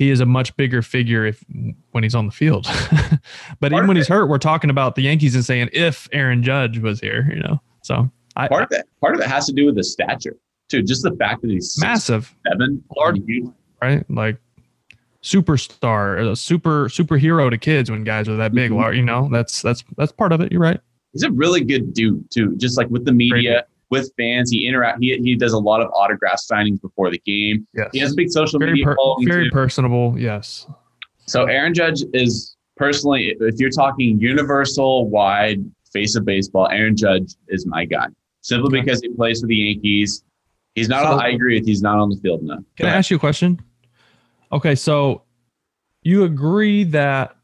[0.00, 1.44] he is a much bigger figure if
[1.90, 2.66] when he's on the field.
[3.60, 6.78] but even when he's hurt, we're talking about the Yankees and saying if Aaron Judge
[6.78, 7.60] was here, you know.
[7.82, 10.36] So I part of it part of it has to do with the stature
[10.70, 13.18] too just the fact that he's massive, seven Large.
[13.82, 14.02] right?
[14.10, 14.38] Like
[15.22, 18.70] superstar, a super superhero to kids when guys are that big.
[18.70, 18.76] Mhm.
[18.76, 20.50] lar- You know, that's that's that's part of it.
[20.50, 20.80] You're right.
[21.12, 24.98] he's a really good dude too just like with the media with fans he interact
[25.00, 27.88] he, he does a lot of autograph signings before the game Yes.
[27.92, 29.50] he has a big social very media per- following very too.
[29.50, 30.18] personable.
[30.18, 30.66] Yes.
[31.26, 37.34] so aaron judge is personally if you're talking universal wide face of baseball aaron judge
[37.48, 38.06] is my guy
[38.40, 38.84] simply Okay.
[38.84, 40.22] because he plays for the yankees
[40.74, 42.90] he's not So- on, i agree with he's not on the field enough Can I
[42.96, 43.60] ask you a question?
[44.52, 45.22] Okay, so
[46.02, 47.36] you agree that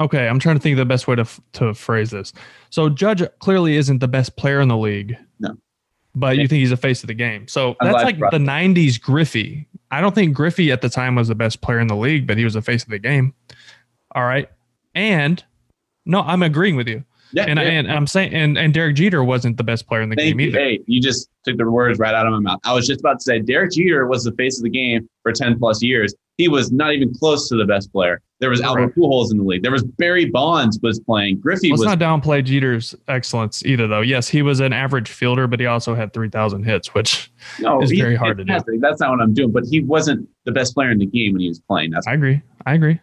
[0.00, 2.32] okay, I'm trying to think of the best way to f- to phrase this.
[2.70, 5.16] So Judge clearly isn't the best player in the league.
[6.18, 7.46] But you think he's a face of the game.
[7.46, 9.68] So that's like you the 90s Griffey.
[9.90, 12.38] I don't think Griffey at the time was the best player in the league, but
[12.38, 13.34] he was the face of the game.
[14.14, 14.48] All right.
[14.94, 15.44] And
[16.06, 17.04] no, I'm agreeing with you.
[17.32, 20.08] yeah, And, I, and I'm saying and, and Derek Jeter wasn't the best player in
[20.08, 20.46] the Thank game you.
[20.48, 20.58] either.
[20.58, 22.60] Hey, you just took the words right out of my mouth.
[22.64, 25.32] I was just about to say Derek Jeter was the face of the game for
[25.32, 26.14] 10 plus years.
[26.38, 28.22] He was not even close to the best player.
[28.38, 29.62] There was Albert Pujols in the league.
[29.62, 31.40] There was Barry Bonds was playing.
[31.40, 34.02] Griffey Let's was not downplay Jeter's excellence either, though.
[34.02, 37.92] Yes, he was an average fielder, but he also had 3,000 hits, which no, he's
[37.98, 38.52] very hard to do.
[38.78, 39.52] That's not what I'm doing.
[39.52, 41.92] But he wasn't the best player in the game when he was playing.
[41.92, 42.42] That's I agree.
[42.66, 43.00] I agree.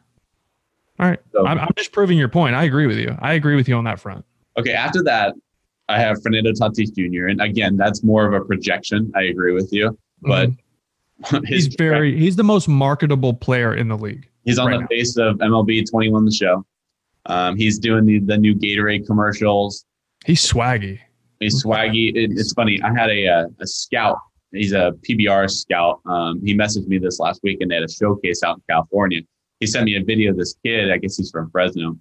[1.00, 1.20] All right.
[1.32, 2.56] So- I'm, I'm just proving your point.
[2.56, 3.18] I agree with you.
[3.20, 4.24] I agree with you on that front.
[4.60, 4.74] okay.
[4.74, 5.34] After that,
[5.90, 7.26] I have Fernando Tatis Jr.
[7.28, 9.12] And again, that's more of a projection.
[9.16, 9.98] I agree with you.
[10.22, 10.58] But Mhm.
[11.46, 14.30] He's very, he's the most marketable player in the league.
[14.46, 14.88] He's on right the now.
[14.88, 16.66] face of MLB 21 The Show.
[17.26, 19.86] Um, he's doing the, the new Gatorade commercials.
[20.26, 21.00] He's swaggy.
[21.40, 22.10] He's swaggy.
[22.16, 22.82] It, it's funny.
[22.84, 24.18] I had a, a a scout.
[24.52, 26.00] He's a PBR scout.
[26.06, 29.22] Um, he messaged me this last week, and they had a showcase out in California.
[29.60, 30.92] He sent me a video of this kid.
[30.92, 31.98] I guess he's from Fresno,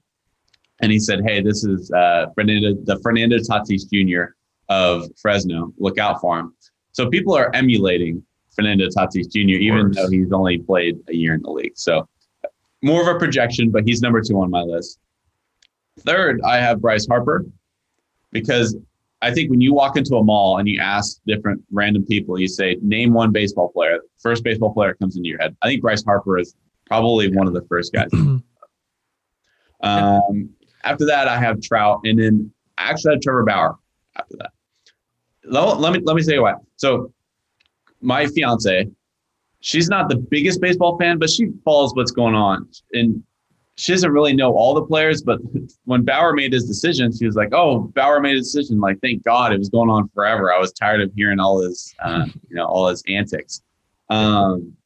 [0.81, 4.35] and he said, "Hey, this is uh, Fernando, the Fernando Tatis Jr.
[4.69, 5.73] of Fresno.
[5.79, 6.55] Look out for him."
[6.93, 8.23] So people are emulating
[8.55, 9.61] Fernando Tatis Jr.
[9.61, 11.77] even though he's only played a year in the league.
[11.77, 12.09] So
[12.83, 14.99] more of a projection, but he's number two on my list.
[16.01, 17.45] Third, I have Bryce Harper
[18.31, 18.77] because
[19.23, 22.49] I think when you walk into a mall and you ask different random people, you
[22.49, 24.01] say, name one baseball player.
[24.21, 25.57] First baseball player comes into your head.
[25.63, 28.11] I think Bryce Harper is probably one of the first guys.
[29.81, 30.51] um,
[30.83, 33.77] after that, I have Trout, and then I actually have Trevor Bauer
[34.17, 34.51] after that.
[35.45, 36.55] Let, let me let me say why.
[36.77, 37.13] So,
[38.03, 38.89] my fiance,
[39.61, 43.23] she's not the biggest baseball fan, but she follows what's going on, and
[43.77, 45.23] she doesn't really know all the players.
[45.23, 45.41] But
[45.85, 48.81] when Bauer made his decision, she was like, "Oh, Bauer made a decision.
[48.81, 50.53] Like, thank God, it was going on forever.
[50.53, 53.63] I was tired of hearing all his, uh, you know, all his antics."
[54.11, 54.77] Um,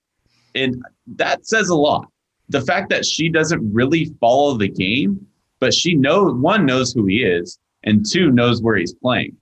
[0.54, 0.82] and
[1.16, 2.08] that says a lot.
[2.48, 5.26] The fact that she doesn't really follow the game,
[5.58, 9.36] but she knows one knows who he is, and two knows where he's playing.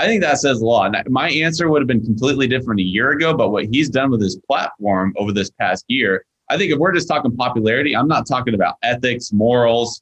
[0.00, 0.94] I think that says a lot.
[1.10, 4.22] My answer would have been completely different a year ago, but what he's done with
[4.22, 8.26] his platform over this past year, I think if we're just talking popularity, I'm not
[8.26, 10.00] talking about ethics, morals,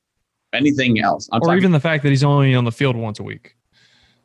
[0.53, 1.29] anything else.
[1.33, 3.57] I'm or even the fact that he's only on the field once a week.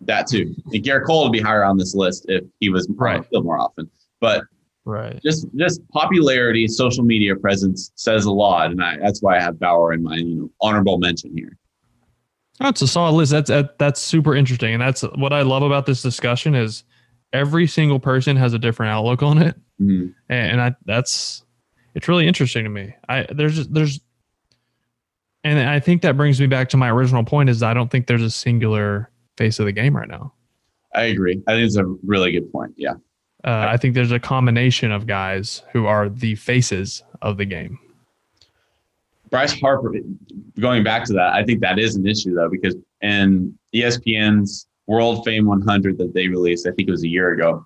[0.02, 0.54] that too.
[0.72, 3.26] And Gerrit Cole would be higher on this list if he was on the Right.
[3.26, 3.90] field more often.
[4.22, 4.44] But
[4.86, 5.20] Right.
[5.24, 9.58] just just popularity, social media presence says a lot, and I, that's why I have
[9.58, 11.58] Bauer in my you know honorable mention here.
[12.60, 13.32] That's a solid list.
[13.32, 16.84] That's that, that's super interesting, and that's what I love about this discussion is
[17.34, 20.14] every single person has a different outlook on it, Mhm.
[20.30, 21.44] and, and I that's
[21.96, 22.94] it's really interesting to me.
[23.10, 24.00] I there's there's,
[25.44, 28.08] and I think that brings me back to my original point is I don't think
[28.08, 30.34] there's a singular face of the game right now.
[30.96, 31.42] I agree.
[31.48, 32.74] I think it's a really good point.
[32.78, 32.94] Yeah.
[33.44, 37.78] Uh, I think there's a combination of guys who are the faces of the game.
[39.34, 39.92] Bryce Harper,
[40.60, 45.26] going back to that, I think that is an issue though, because in ESPN's World
[45.26, 47.66] Fame 100 that they released, I think it was a year ago,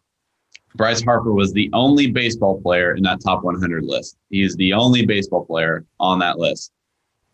[0.76, 4.16] Bryce Harper was the only baseball player in that top 100 list.
[4.30, 6.72] He is the only baseball player on that list.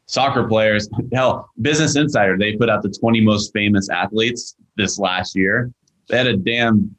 [0.07, 5.35] Soccer players, hell, Business Insider, they put out the 20 most famous athletes this last
[5.35, 5.71] year.
[6.09, 6.95] They had a damn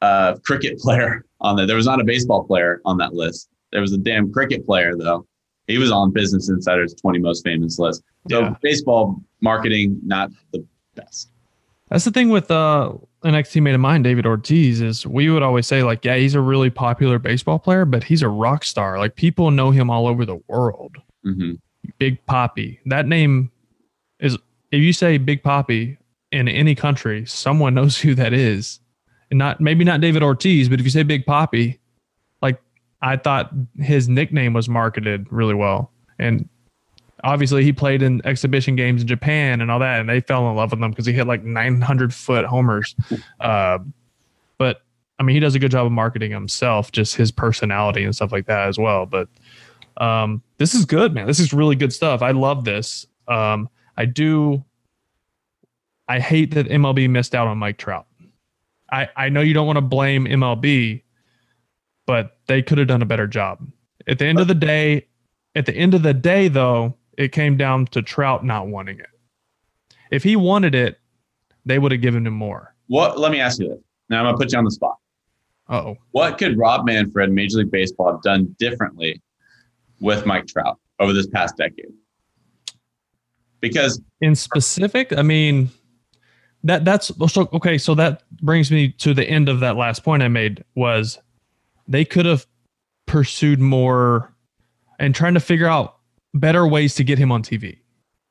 [0.00, 1.66] uh, cricket player on there.
[1.66, 3.48] There was not a baseball player on that list.
[3.72, 5.26] There was a damn cricket player, though.
[5.68, 8.02] He was on Business Insider's 20 most famous list.
[8.30, 8.54] So Yeah.
[8.62, 10.64] baseball marketing, not the
[10.96, 11.30] best.
[11.90, 15.42] That's the thing with uh, an ex teammate of mine, David Ortiz, is we would
[15.42, 18.98] always say, like, yeah, he's a really popular baseball player, but he's a rock star.
[18.98, 20.96] Like, people know him all over the world.
[21.22, 21.52] hmm
[21.98, 22.78] Big Papi.
[22.86, 23.50] That name
[24.20, 24.34] is,
[24.72, 25.96] if you say Big Papi
[26.32, 28.80] in any country, someone knows who that is.
[29.30, 31.78] And not, maybe not David Ortiz, but if you say Big Papi,
[33.02, 35.90] I thought his nickname was marketed really well.
[36.18, 36.48] And
[37.24, 40.56] obviously he played in exhibition games in Japan and all that, and they fell in
[40.56, 42.94] love with him because he hit like 900 foot homers.
[43.40, 43.78] Uh,
[44.58, 44.82] but
[45.18, 48.32] I mean, he does a good job of marketing himself, just his personality and stuff
[48.32, 49.06] like that as well.
[49.06, 49.28] But
[49.96, 51.26] um, this is good, man.
[51.26, 52.22] This is really good stuff.
[52.22, 53.06] I love this.
[53.26, 54.64] Um, I do.
[56.08, 58.06] I hate that MLB missed out on Mike Trout.
[58.90, 61.02] I I know you don't want to blame MLB,
[62.08, 63.60] but they could have done a better job.
[64.08, 65.06] At the end of the day,
[65.54, 69.10] at the end of the day, though, it came down to Trout not wanting it.
[70.10, 70.98] If he wanted it,
[71.66, 72.74] they would have given him more.
[72.86, 73.18] What?
[73.18, 73.78] Let me ask you this.
[74.08, 74.96] Now I'm gonna put you on the spot.
[75.68, 79.20] Oh, What could Rob Manfred, Major League Baseball, have done differently
[80.00, 81.92] with Mike Trout over this past decade?
[83.60, 85.68] Because in specific, I mean,
[86.64, 87.76] that that's so okay.
[87.76, 91.18] So that brings me to the end of that last point I made was
[91.88, 92.46] they could have
[93.06, 94.32] pursued more
[94.98, 95.96] and trying to figure out
[96.34, 97.78] better ways to get him on TV.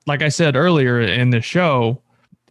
[0.05, 2.01] Like I said earlier in the show,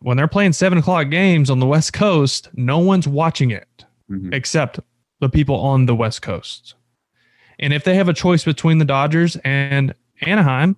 [0.00, 4.34] when they're playing seven o'clock games on the West Coast, no one's watching it Mhm.
[4.34, 4.80] except
[5.20, 6.74] the people on the West Coast.
[7.58, 10.76] And if they have a choice between the Dodgers and Anaheim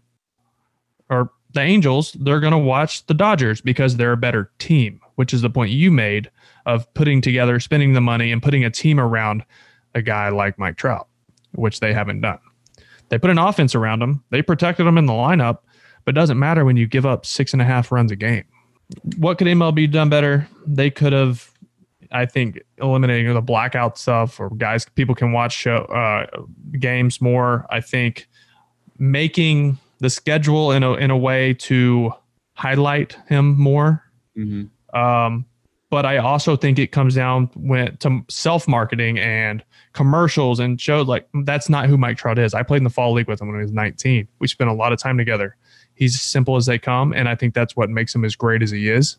[1.10, 5.34] or the Angels, they're going to watch the Dodgers because they're a better team, which
[5.34, 6.30] is the point you made
[6.66, 9.44] of putting together, spending the money, and putting a team around
[9.98, 11.08] a guy like Mike Trout,
[11.52, 12.38] which they haven't done.
[13.10, 15.58] They put an offense around him, they protected him in the lineup,
[16.04, 18.44] but it doesn't matter when you give up six and a half runs a game.
[19.18, 20.48] What could MLB done better?
[20.66, 21.50] They could have
[22.10, 26.26] I think eliminating the blackout stuff or guys people can watch show uh,
[26.78, 27.66] games more.
[27.70, 28.28] I think
[28.98, 32.12] making the schedule in a in a way to
[32.54, 34.02] highlight him more.
[34.36, 34.70] Mhm.
[34.94, 35.44] Um,
[35.90, 37.48] but I also think it comes down
[38.00, 42.54] to self marketing and commercials and shows like that's not who Mike Trout is.
[42.54, 44.28] I played in the fall league with him when he was 19.
[44.38, 45.56] We spent a lot of time together.
[45.94, 48.70] He's simple as they come, and I think that's what makes him as great as
[48.70, 49.18] he is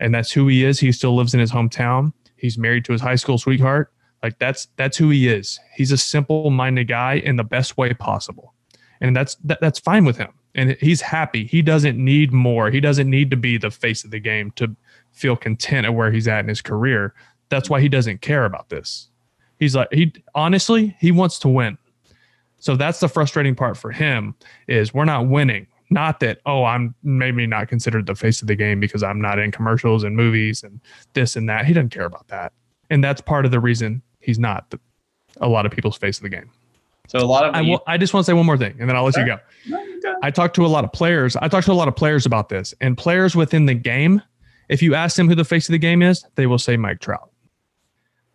[0.00, 0.80] and that's who he is.
[0.80, 2.12] He still lives in his hometown.
[2.36, 3.92] He's married to his high school sweetheart.
[4.22, 5.60] Like that's that's who he is.
[5.76, 8.54] He's a simple-minded guy in the best way possible,
[9.00, 10.32] and that's that, that's fine with him.
[10.54, 11.46] And he's happy.
[11.46, 12.70] He doesn't need more.
[12.70, 14.74] He doesn't need to be the face of the game to
[15.18, 17.14] feel content at where he's at in his career.
[17.48, 19.08] That's why he doesn't care about this.
[19.58, 21.76] He's like he honestly he wants to win.
[22.60, 24.34] So that's the frustrating part for him
[24.66, 25.66] is we're not winning.
[25.90, 29.38] Not that oh I'm maybe not considered the face of the game because I'm not
[29.38, 30.80] in commercials and movies and
[31.14, 31.66] this and that.
[31.66, 32.52] He doesn't care about that,
[32.90, 34.78] and that's part of the reason he's not the,
[35.40, 36.50] a lot of people's face of the game.
[37.08, 38.88] So a lot of I will, I just want to say one more thing, and
[38.88, 39.38] then I'll let you go.
[39.66, 39.82] No.
[40.22, 41.36] I talked to a lot of players.
[41.36, 44.22] I talked to a lot of players about this, and players within the game.
[44.68, 47.00] If you ask them who the face of the game is, they will say Mike
[47.00, 47.30] Trout.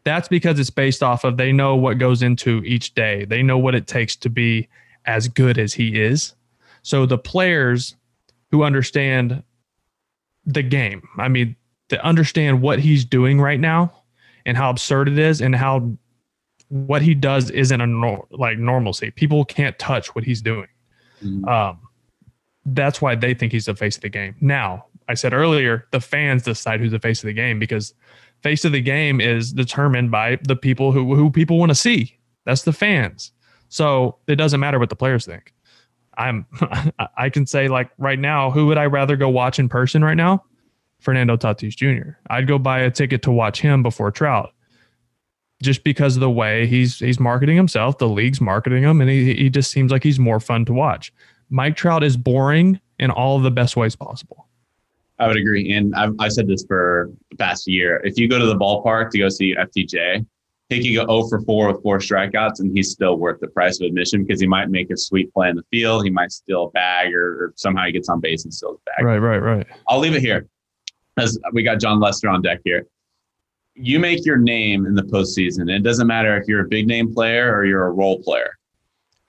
[0.04, 3.26] That's because it's based off of they know what goes into each day.
[3.26, 4.68] They know what it takes to be
[5.06, 6.34] as good as he is.
[6.82, 7.96] So the players
[8.52, 9.44] who understand
[10.46, 11.56] the game, I mean,
[11.90, 13.94] to understand what he's doing right now
[14.46, 15.96] and how absurd it is and how
[16.68, 19.12] what he does isn't a nor- like normalcy.
[19.12, 20.68] People can't touch what he's doing.
[21.24, 21.48] Mhm.
[21.48, 21.80] Um,
[22.66, 24.36] that's why they think he's the face of the game.
[24.42, 27.94] Now, I said earlier, the fans decide who's the face of the game because
[28.42, 32.18] face of the game is determined by the people who who people want to see.
[32.46, 33.32] That's the fans.
[33.70, 35.54] So it doesn't matter what the players think.
[36.18, 36.46] I'm
[37.18, 40.18] I can say like right now, who would I rather go watch in person right
[40.18, 40.44] now?
[41.00, 42.12] Fernando Tatis Jr.
[42.30, 44.54] I'd go buy a ticket to watch him before Trout.
[45.62, 49.34] Just because of the way he's he's marketing himself, the league's marketing him, and he
[49.34, 51.14] he just seems like he's more fun to watch.
[51.50, 54.48] Mike Trout is boring in all the best ways possible.
[55.20, 55.74] I would agree.
[55.74, 58.02] And I've, I said this for the past year.
[58.04, 60.26] If you go to the ballpark to go see FTJ,
[60.70, 63.80] he could go 0 for 4 with four strikeouts, and he's still worth the price
[63.80, 66.04] of admission because he might make a sweet play in the field.
[66.04, 68.90] He might steal a bag or, or somehow he gets on base and steals a
[68.90, 69.06] bag.
[69.06, 69.68] Right, right, right.
[69.88, 70.48] I'll leave it here
[71.18, 72.88] as we got Jon Lester on deck here.
[73.76, 75.70] you make your name in the postseason.
[75.70, 78.58] It doesn't matter if you're a big name player or you're a role player.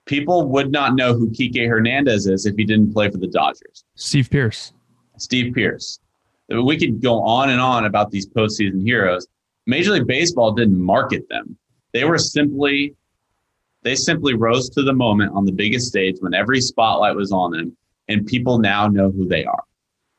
[0.07, 3.85] People would not know who Kike Hernandez is if he didn't play for the Dodgers.
[3.95, 4.74] Steve Pearce.
[5.19, 6.01] Steve Pearce.
[6.49, 9.27] We could go on and on about these postseason heroes.
[9.67, 11.57] Major League Baseball didn't market them.
[11.93, 12.95] They were simply,
[13.83, 17.53] they simply rose to the moment on the biggest stage when every spotlight was on
[17.53, 17.77] them,
[18.09, 19.63] and people now know who they are.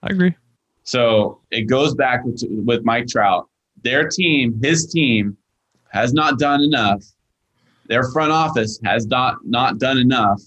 [0.01, 0.35] I agree.
[0.83, 3.47] So it goes back with, with Mike Trout.
[3.83, 5.37] Their team, his team,
[5.89, 7.03] has not done enough.
[7.87, 10.41] Their front office has not not done enough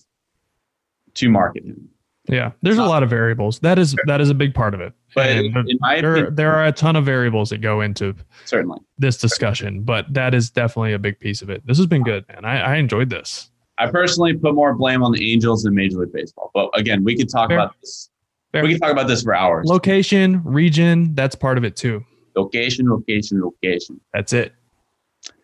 [1.14, 1.88] to market him.
[2.28, 3.58] Yeah, there's a lot of variables.
[3.60, 4.92] That is that is a big part of it.
[5.14, 8.14] But And in my there opinion, there are a ton of variables that go into
[8.44, 11.66] certainly, this discussion, but that is definitely a big piece of it.
[11.66, 12.44] This has been good, man.
[12.44, 13.50] I, I enjoyed this.
[13.78, 16.50] I personally put more blame on the Angels than Major League Baseball.
[16.52, 17.58] But again, we could talk Fair.
[17.58, 18.10] about this.
[18.52, 18.62] Fair.
[18.64, 19.66] We could talk about this for hours.
[19.66, 22.04] Location, region, that's part of it too.
[22.36, 24.00] Location, location, location.
[24.12, 24.52] That's it.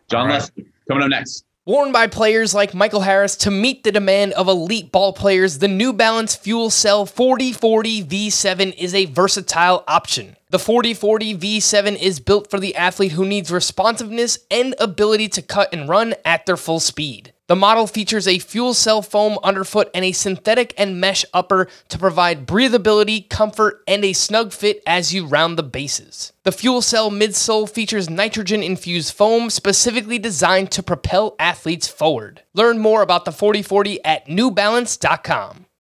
[0.09, 0.33] Jon All right.
[0.33, 1.45] Lester coming up next.
[1.67, 5.67] Worn by players like Michael Harris to meet the demand of elite ball players, the
[5.67, 10.35] New Balance Fuel Cell 4040 V7 is a versatile option.
[10.55, 15.73] The 4040 V7 is built for the athlete who needs responsiveness and ability to cut
[15.73, 17.33] and run at their full speed.
[17.47, 21.99] The model features a fuel cell foam underfoot and a synthetic and mesh upper to
[21.99, 26.31] provide breathability, comfort, and a snug fit as you round the bases.
[26.43, 32.43] The fuel cell midsole features nitrogen infused foam specifically designed to propel athletes forward.
[32.53, 35.64] Learn more about the 4040 at newbalance.com.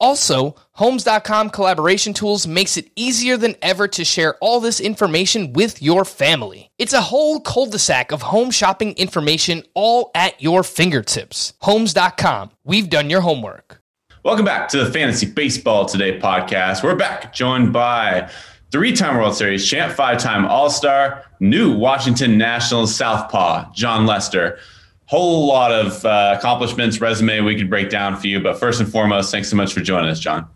[0.00, 5.82] Also, Homes.com collaboration tools makes it easier than ever to share all this information with
[5.82, 6.70] your family.
[6.78, 11.54] It's a whole cul-de-sac of home shopping information all at your fingertips.
[11.62, 12.52] Homes.com.
[12.62, 13.82] We've done your homework.
[14.24, 16.84] Welcome back to the Fantasy Baseball Today podcast.
[16.84, 18.30] We're back, joined by
[18.70, 24.60] three-time World Series champ, five-time All-Star, new Washington Nationals Southpaw, Jon Lester.
[25.08, 28.40] Whole lot of uh, accomplishments, resume we could break down for you.
[28.40, 30.46] But first and foremost, thanks so much for joining us, Jon.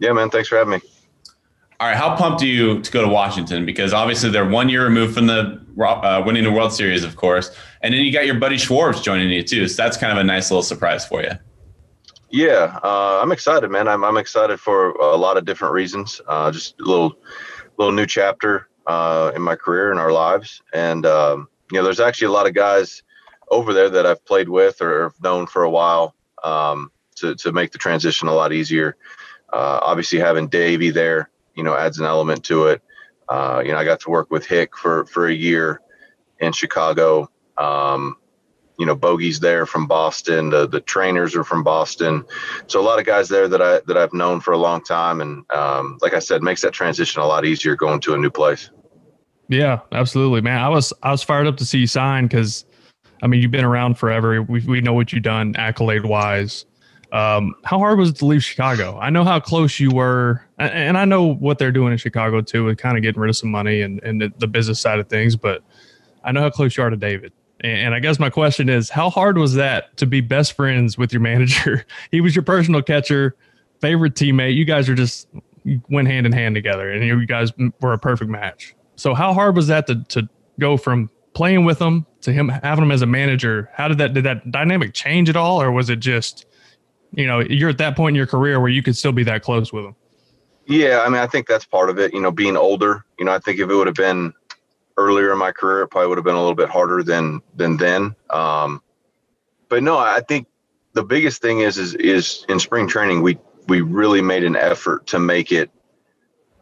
[0.00, 0.30] Yeah, man.
[0.30, 0.80] Thanks for having me.
[1.80, 3.64] All right, how pumped are you to go to Washington?
[3.64, 7.56] Because obviously they're one year removed from the uh, winning the World Series, of course,
[7.82, 9.68] and then you got your buddy Schwartz joining you too.
[9.68, 11.30] So that's kind of a nice little surprise for you.
[12.30, 13.86] Yeah, uh, I'm excited, man.
[13.86, 16.20] I'm, I'm excited for a lot of different reasons.
[16.26, 17.16] Uh, just a little,
[17.78, 22.00] little new chapter uh, in my career and our lives, and um, you know, there's
[22.00, 23.04] actually a lot of guys
[23.50, 27.72] over there that I've played with or known for a while um, to to make
[27.72, 28.96] the transition a lot easier.
[29.52, 32.82] Uh, obviously, having Davey there, you know, adds an element to it.
[33.28, 35.80] Uh, you know, I got to work with Hick for for a year
[36.38, 37.30] in Chicago.
[37.56, 38.16] Um,
[38.78, 40.50] you know, Bogey's there from Boston.
[40.50, 42.24] The the trainers are from Boston.
[42.68, 45.20] So a lot of guys there that I that I've known for a long time,
[45.20, 48.30] and um, like I said, makes that transition a lot easier going to a new
[48.30, 48.70] place.
[49.48, 50.58] Yeah, absolutely, man.
[50.58, 52.64] I was I was fired up to see you sign because,
[53.22, 54.42] I mean, you've been around forever.
[54.42, 56.64] We we know what you've done accolade wise.
[57.10, 58.98] Um, how hard was it to leave Chicago?
[58.98, 62.64] I know how close you were, and I know what they're doing in Chicago too,
[62.64, 65.08] with kind of getting rid of some money and and the, the business side of
[65.08, 65.34] things.
[65.34, 65.62] But
[66.24, 67.32] I know how close you are to David.
[67.60, 71.12] And I guess my question is, how hard was that to be best friends with
[71.12, 71.84] your manager?
[72.12, 73.34] he was your personal catcher,
[73.80, 74.54] favorite teammate.
[74.54, 75.26] You guys are just
[75.88, 78.76] went hand in hand together, and you guys were a perfect match.
[78.96, 80.28] So how hard was that to to
[80.60, 83.70] go from playing with him to him having him as a manager?
[83.74, 86.46] How did that did that dynamic change at all, or was it just
[87.12, 89.42] you know you're at that point in your career where you could still be that
[89.42, 89.96] close with him?
[90.66, 92.12] Yeah, I mean, I think that's part of it.
[92.12, 93.04] You know, being older.
[93.18, 94.32] You know, I think if it would have been
[94.96, 97.76] earlier in my career, it probably would have been a little bit harder than than
[97.76, 98.14] then.
[98.30, 98.82] Um,
[99.68, 100.46] but no, I think
[100.92, 103.38] the biggest thing is is is in spring training we
[103.68, 105.70] we really made an effort to make it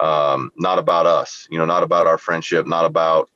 [0.01, 1.49] um, not about us.
[1.51, 3.31] You know, not about our friendship, not about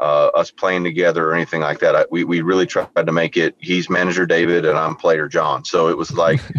[0.00, 1.94] uh, us playing together or anything like that.
[1.94, 3.54] I, we we really tried to make it.
[3.58, 5.64] He's manager David and I'm player Jon.
[5.64, 6.40] So it was like.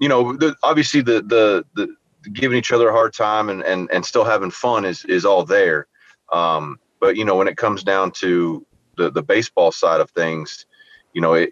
[0.00, 1.94] you know, the, obviously the, the the
[2.32, 5.44] giving each other a hard time and and and still having fun is is all
[5.44, 5.86] there.
[6.32, 8.66] Um, but you know, when it comes down to
[8.96, 10.66] the the baseball side of things,
[11.12, 11.50] you know, it,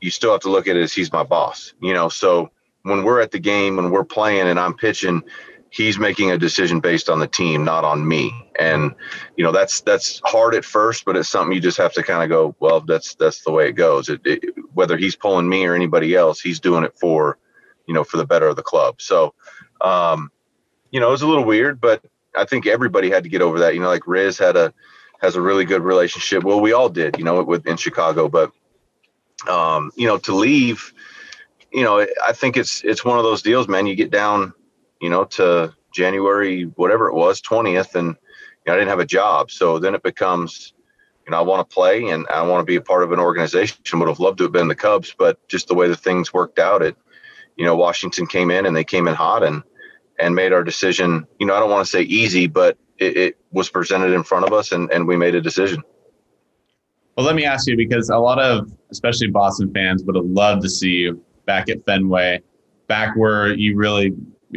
[0.00, 1.72] you still have to look at it as he's my boss.
[1.80, 2.50] You know, so
[2.82, 5.22] when we're at the game when we're playing and I'm pitching,
[5.70, 8.32] he's making a decision based on the team, not on me.
[8.58, 8.94] And
[9.36, 12.22] you know, that's that's hard at first, but it's something you just have to kind
[12.22, 14.08] of go, well, that's that's the way it goes.
[14.08, 17.38] It, it, whether he's pulling me or anybody else, he's doing it for,
[17.86, 19.00] you know, for the better of the club.
[19.00, 19.34] So,
[19.80, 20.30] um,
[20.90, 22.04] you know, it was a little weird, but
[22.36, 23.74] I think everybody had to get over that.
[23.74, 24.72] You know, like Riz had a
[25.20, 26.44] has a really good relationship.
[26.44, 28.52] Well, we all did, you know, it with in Chicago, but
[29.48, 30.92] um, you know, to leave,
[31.72, 33.86] you know, I think it's it's one of those deals, man.
[33.86, 34.52] You get down,
[35.00, 38.14] you know, to January whatever it was, twentieth, and you
[38.66, 40.74] know, I didn't have a job, so then it becomes,
[41.26, 43.18] you know, I want to play and I want to be a part of an
[43.18, 43.98] organization.
[43.98, 46.58] Would have loved to have been the Cubs, but just the way the things worked
[46.58, 46.96] out, it,
[47.56, 49.62] you know, Washington came in and they came in hot and
[50.18, 51.26] and made our decision.
[51.38, 54.46] You know, I don't want to say easy, but it, it was presented in front
[54.46, 55.82] of us, and and we made a decision.
[57.16, 60.62] Well, let me ask you because a lot of, especially Boston fans, would have loved
[60.62, 62.42] to see you back at Fenway,
[62.86, 64.14] back where you really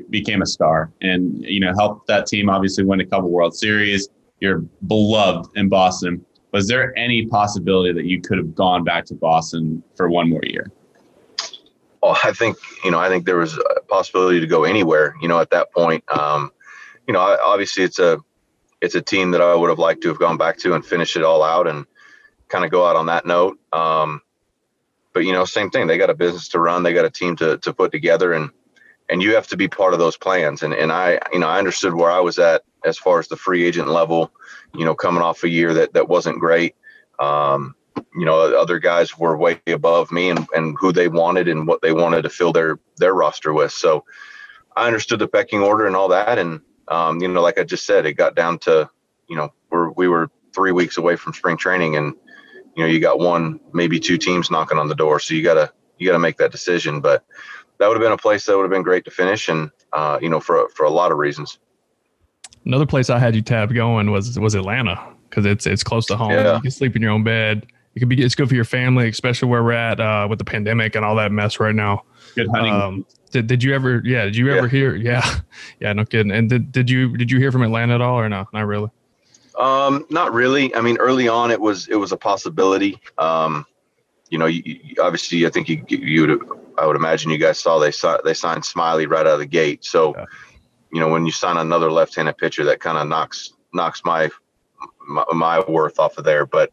[0.09, 4.09] became a star and you know helped that team obviously win a couple World Series.
[4.39, 6.25] You're beloved in Boston.
[6.51, 10.41] Was there any possibility that you could have gone back to Boston for one more
[10.43, 10.71] year?
[12.03, 12.99] Oh, I think you know.
[12.99, 15.15] I think there was a possibility to go anywhere.
[15.21, 16.51] You know, at that point, um,
[17.07, 18.17] you know, obviously it's a
[18.81, 21.15] it's a team that I would have liked to have gone back to and finish
[21.15, 21.85] it all out and
[22.47, 23.59] kind of go out on that note.
[23.71, 24.21] Um,
[25.13, 25.87] but you know, same thing.
[25.87, 26.83] They got a business to run.
[26.83, 28.49] They got a team to to put together, and
[29.11, 30.63] and you have to be part of those plans.
[30.63, 33.35] And and I, you know, I understood where I was at as far as the
[33.35, 34.31] free agent level.
[34.73, 36.75] You know, coming off a year that that wasn't great.
[37.19, 37.75] Um,
[38.15, 41.81] you know, other guys were way above me and, and who they wanted and what
[41.81, 43.73] they wanted to fill their their roster with.
[43.73, 44.05] So
[44.75, 46.39] I understood the pecking order and all that.
[46.39, 48.89] And um, you know, like I just said, it got down to,
[49.27, 52.13] you know, we're we were three weeks away from spring training and
[52.75, 55.71] you know you got one maybe two teams knocking on the door so you gotta
[55.97, 57.23] you gotta make that decision but
[57.81, 60.19] that would have been a place that would have been great to finish and uh,
[60.21, 61.57] you know for for a lot of reasons
[62.65, 66.15] another place i had you tab going was was atlanta because it's it's close to
[66.15, 66.55] home yeah.
[66.55, 67.65] you can sleep in your own bed
[67.95, 70.45] it could be it's good for your family especially where we're at uh, with the
[70.45, 72.03] pandemic and all that mess right now
[72.35, 74.71] good hunting um, did, did you ever yeah did you ever yeah.
[74.71, 75.35] hear yeah
[75.79, 78.29] yeah no kidding and did, did you did you hear from atlanta at all or
[78.29, 78.89] no not really
[79.59, 80.73] um, not really.
[80.75, 82.99] I mean, early on, it was it was a possibility.
[83.17, 83.65] Um,
[84.29, 86.41] you know, you, you, obviously, I think you you would
[86.81, 89.45] I would imagine you guys saw they saw they signed Smyly right out of the
[89.45, 89.85] gate.
[89.85, 90.25] So, yeah.
[90.91, 94.29] you know, when you sign another left-handed pitcher, that kind of knocks knocks my,
[95.07, 96.47] my, my worth off of there.
[96.47, 96.71] But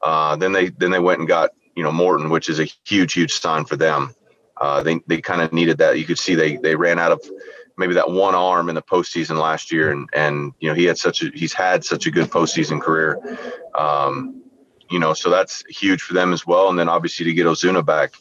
[0.00, 3.12] uh, then they then they went and got you know Morton, which is a huge
[3.12, 4.14] huge sign for them.
[4.56, 5.98] Uh, they they kind of needed that.
[5.98, 7.20] You could see they they ran out of
[7.76, 10.96] maybe that one arm in the postseason last year, and and you know he had
[10.96, 13.18] such a he's had such a good postseason career.
[13.74, 14.42] Um,
[14.90, 16.68] you know, so that's huge for them as well.
[16.68, 18.14] And then obviously to get Ozuna back,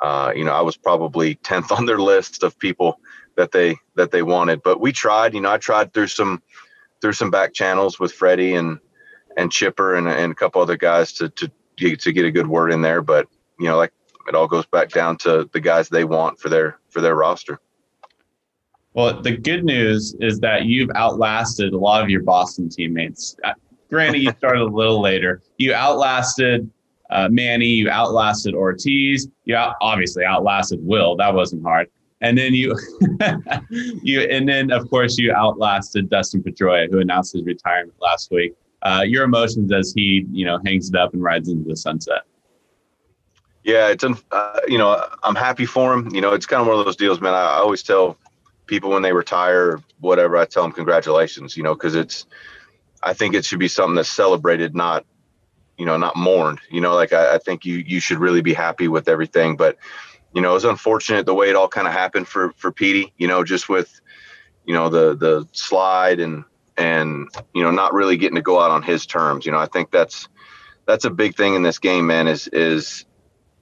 [0.00, 3.00] uh, you know, I was probably tenth on their list of people
[3.36, 4.62] that they that they wanted.
[4.62, 5.34] But we tried.
[5.34, 6.42] You know, I tried through some
[7.00, 8.78] through some back channels with Freddie and
[9.36, 11.50] and Chipper and, and a couple other guys to to
[11.96, 13.02] to get a good word in there.
[13.02, 13.28] But
[13.58, 13.92] you know, like
[14.28, 17.60] it all goes back down to the guys they want for their for their roster.
[18.94, 23.36] Well, the good news is that you've outlasted a lot of your Boston teammates.
[23.44, 23.52] Uh,
[23.90, 25.40] granted, you started a little later.
[25.56, 26.68] You outlasted
[27.10, 27.66] uh, Manny.
[27.66, 29.28] You outlasted Ortiz.
[29.44, 31.16] You out, obviously outlasted Will.
[31.16, 31.88] That wasn't hard.
[32.20, 32.76] And then you,
[34.02, 38.54] you, and then of course you outlasted Dustin Pedroia, who announced his retirement last week.
[38.82, 42.22] Uh, your emotions as he, you know, hangs it up and rides into the sunset.
[43.64, 46.08] Yeah, it's uh, you know I'm happy for him.
[46.14, 47.34] You know, it's kind of one of those deals, man.
[47.34, 48.16] I, always tell
[48.68, 52.26] people when they retire whatever, I tell them congratulations, you know, because it's,
[53.02, 55.04] I think it should be something that's celebrated, not,
[55.78, 56.60] you know, not mourned.
[56.70, 59.56] You know, like I, I think you you should really be happy with everything.
[59.56, 59.78] But,
[60.34, 63.12] you know, it was unfortunate the way it all kind of happened for for Petey.
[63.16, 64.00] You know, just with,
[64.66, 66.44] you know, the the slide and
[66.76, 69.46] and you know not really getting to go out on his terms.
[69.46, 70.28] You know, I think that's
[70.86, 72.26] that's a big thing in this game, man.
[72.26, 73.06] Is is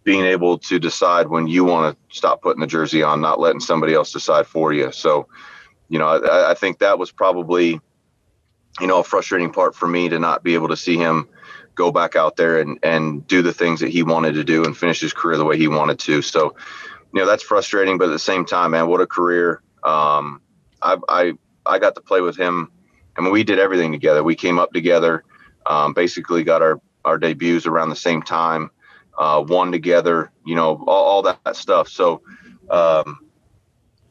[0.06, 3.58] being able to decide when you want to stop putting the jersey on, not letting
[3.58, 4.92] somebody else decide for you.
[4.92, 5.26] So,
[5.88, 7.80] you know, I, I, think that was probably,
[8.80, 11.28] you know, a frustrating part for me to not be able to see him
[11.76, 14.76] go back out there and, and do the things that he wanted to do and
[14.76, 16.22] finish his career the way he wanted to.
[16.22, 16.56] So,
[17.14, 19.62] you know, that's frustrating, but at the same time, man, what a career.
[19.84, 20.40] Um,
[20.82, 21.32] I, I,
[21.64, 22.72] I got to play with him.
[23.16, 24.24] I mean, we did everything together.
[24.24, 25.22] We came up together,
[25.64, 28.70] um, basically got our, our debuts around the same time
[29.16, 31.88] uh, one together, you know, all, all that stuff.
[31.88, 32.22] So,
[32.70, 33.20] um,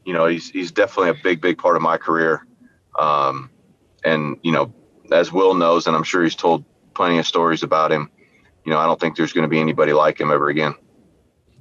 [0.04, 2.46] you know, he's he's definitely a big, big part of my career.
[2.98, 3.50] Um,
[4.04, 4.74] and you know,
[5.12, 8.10] as Will knows, and I'm sure he's told plenty of stories about him.
[8.66, 10.74] You know, I don't think there's going to be anybody like him ever again.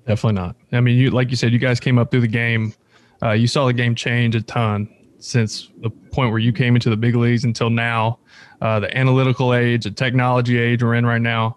[0.07, 0.57] Definitely not.
[0.73, 2.75] I mean, you like you said, you guys came up through the game.
[3.23, 6.91] Uh, you saw the game change a ton since the point where you came into
[6.91, 8.19] the big leagues until now.
[8.61, 11.57] Uh, the analytical age, the technology age we're in right now.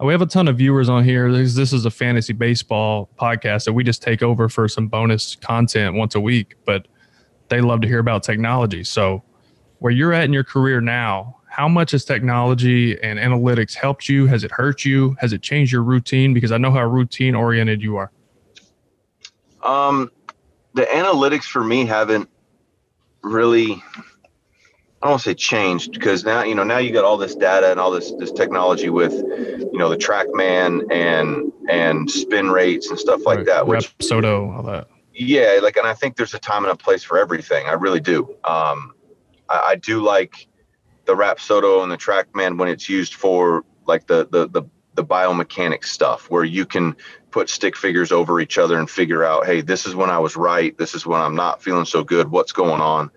[0.00, 1.32] Uh, we have a ton of viewers on here.
[1.32, 5.36] This, this is a fantasy baseball podcast that we just take over for some bonus
[5.36, 6.88] content once a week, but
[7.48, 8.84] they love to hear about technology.
[8.84, 9.22] So,
[9.78, 14.26] where you're at in your career now, how much has technology and analytics helped you?
[14.26, 15.16] Has it hurt you?
[15.18, 16.32] Has it changed your routine?
[16.32, 18.12] Because I know how routine oriented you are.
[19.62, 20.10] Um,
[20.74, 22.30] the analytics for me haven't
[23.22, 23.82] really
[25.02, 27.34] I don't want to say changed because now you know now you got all this
[27.34, 32.90] data and all this this technology with you know the TrackMan and and spin rates
[32.90, 33.46] and stuff like right.
[33.46, 33.66] that.
[33.66, 34.88] Which Soto, all that.
[35.12, 37.66] Yeah, like and I think there's a time and a place for everything.
[37.66, 38.36] I really do.
[38.44, 38.92] Um,
[39.48, 40.46] I, I do like
[41.10, 44.62] the Rapsodo and the TrackMan when it's used for like the the the
[44.94, 46.94] the biomechanics stuff where you can
[47.32, 50.36] put stick figures over each other and figure out, hey, this is when I was
[50.36, 53.10] right, this is when I'm not feeling so good, what's going on,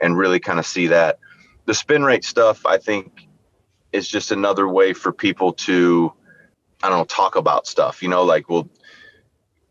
[0.00, 1.20] and really kind of see that
[1.66, 3.28] the spin rate stuff, I think,
[3.92, 6.12] is just another way for people to,
[6.82, 8.02] I don't know, talk about stuff.
[8.02, 8.68] You know, like, well,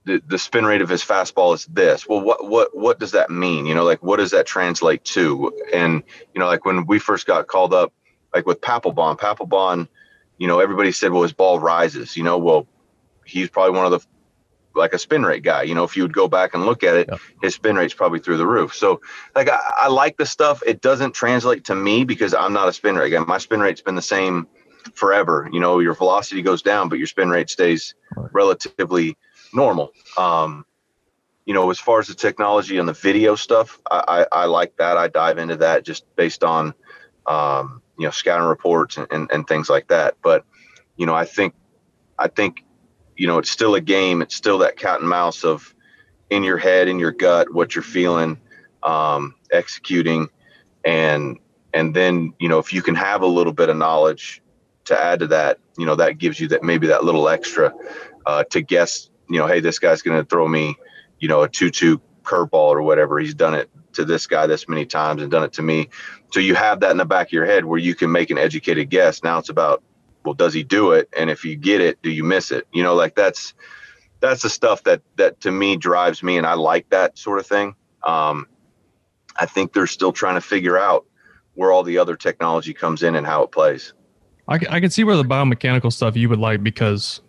[0.05, 2.07] the, the spin rate of his fastball is this.
[2.07, 3.65] Well, what what what does that mean?
[3.65, 5.51] You know, like what does that translate to?
[5.73, 6.03] And
[6.33, 7.91] you know, like when we first got called up,
[8.33, 9.87] like with Papelbon, Papelbon,
[10.37, 12.15] you know, everybody said, well, his ball rises.
[12.15, 12.67] You know, well,
[13.25, 14.07] he's probably one of the
[14.75, 15.63] like a spin rate guy.
[15.63, 17.17] You know, if you would go back and look at it, yeah.
[17.41, 18.75] his spin rate's probably through the roof.
[18.75, 19.01] So,
[19.33, 20.61] like, I, I, like the stuff.
[20.65, 23.19] It doesn't translate to me because I'm not a spin rate guy.
[23.19, 24.47] My spin rate's been the same
[24.93, 25.49] forever.
[25.51, 28.29] You know, your velocity goes down, but your spin rate stays right.
[28.33, 29.17] relatively
[29.55, 29.91] normal.
[30.17, 30.65] Um,
[31.45, 34.77] you know, as far as the technology and the video stuff, I, I, I like
[34.77, 34.97] that.
[34.97, 36.73] I dive into that just based on,
[37.27, 40.15] um, you know, scouting reports and, and, and things like that.
[40.23, 40.43] But,
[40.97, 41.53] you know, I think,
[42.17, 42.65] I think
[43.15, 44.21] you know, it's still a game.
[44.21, 45.73] It's still that cat and mouse of
[46.29, 48.39] in your head, in your gut, what you're feeling,
[48.83, 50.29] um, executing,
[50.83, 51.39] and
[51.73, 54.41] and then you know if you can have a little bit of knowledge
[54.85, 57.73] to add to that, you know that gives you that maybe that little extra
[58.25, 59.09] uh, to guess.
[59.29, 60.75] You know, hey, this guy's going to throw me,
[61.19, 63.19] you know, a two-two curveball or whatever.
[63.19, 65.89] He's done it to this guy this many times and done it to me.
[66.31, 68.37] So you have that in the back of your head where you can make an
[68.37, 69.23] educated guess.
[69.23, 69.83] Now it's about
[70.25, 72.83] well does he do it and if you get it do you miss it you
[72.83, 73.53] know like that's
[74.19, 77.45] that's the stuff that that to me drives me and i like that sort of
[77.45, 78.47] thing um,
[79.37, 81.05] i think they're still trying to figure out
[81.53, 83.93] where all the other technology comes in and how it plays
[84.47, 87.21] i, I can see where the biomechanical stuff you would like because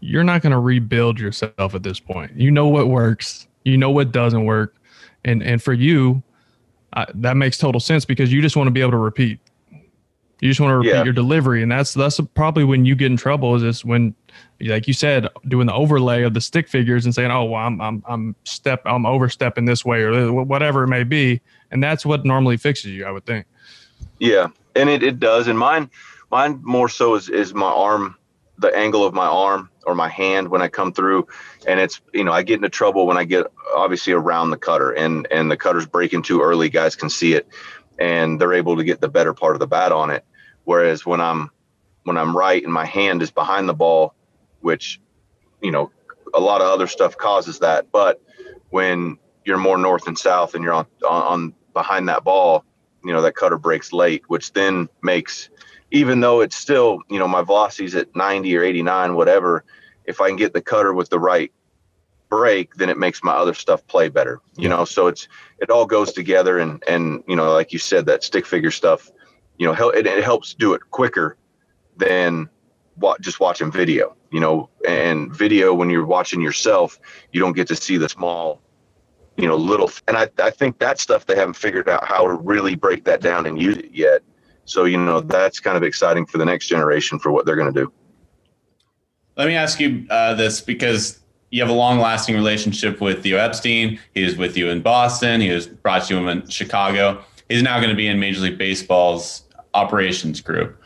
[0.00, 3.90] you're not going to rebuild yourself at this point you know what works you know
[3.90, 4.74] what doesn't work
[5.24, 6.22] and and for you
[6.92, 9.38] I, that makes total sense because you just want to be able to repeat
[10.40, 11.04] you just want to repeat yeah.
[11.04, 13.54] your delivery, and that's that's probably when you get in trouble.
[13.56, 14.14] Is this when,
[14.60, 17.78] like you said, doing the overlay of the stick figures and saying, "Oh, well, I'm
[17.80, 22.24] I'm I'm step I'm overstepping this way or whatever it may be," and that's what
[22.24, 23.44] normally fixes you, I would think.
[24.18, 25.46] Yeah, and it, it does.
[25.46, 25.90] And mine
[26.30, 28.16] mine more so is is my arm,
[28.60, 31.26] the angle of my arm or my hand when I come through,
[31.66, 34.90] and it's you know I get into trouble when I get obviously around the cutter
[34.92, 36.68] and and the cutter's breaking too early.
[36.68, 37.48] Guys can see it,
[37.98, 40.24] and they're able to get the better part of the bat on it.
[40.64, 41.50] Whereas when I'm
[42.04, 44.14] when I'm right and my hand is behind the ball,
[44.60, 45.00] which
[45.62, 45.90] you know
[46.34, 48.20] a lot of other stuff causes that, but
[48.68, 52.64] when you're more north and south and you're on on, on behind that ball,
[53.02, 55.48] you know that cutter breaks late, which then makes
[55.90, 59.64] even though it's still you know my velocity's at 90 or 89 whatever
[60.04, 61.52] if i can get the cutter with the right
[62.28, 65.26] break then it makes my other stuff play better you know so it's
[65.58, 69.10] it all goes together and and you know like you said that stick figure stuff
[69.60, 71.36] you know, it, it helps do it quicker
[71.98, 72.48] than
[72.94, 76.98] what, just watching video, you know, and video when you're watching yourself,
[77.30, 78.62] you don't get to see the small,
[79.36, 82.32] you know, little, and I, I think that stuff they haven't figured out how to
[82.32, 84.22] really break that down and use it yet.
[84.70, 87.72] So, you know, that's kind of exciting for the next generation for what they're going
[87.72, 87.92] to do.
[89.36, 91.18] Let me ask you uh, this because
[91.50, 93.98] you have a long lasting relationship with Theo Epstein.
[94.14, 95.40] He was with you in Boston.
[95.40, 97.24] He was brought to you in Chicago.
[97.48, 99.42] He's now going to be in Major League Baseball's
[99.74, 100.80] operations group.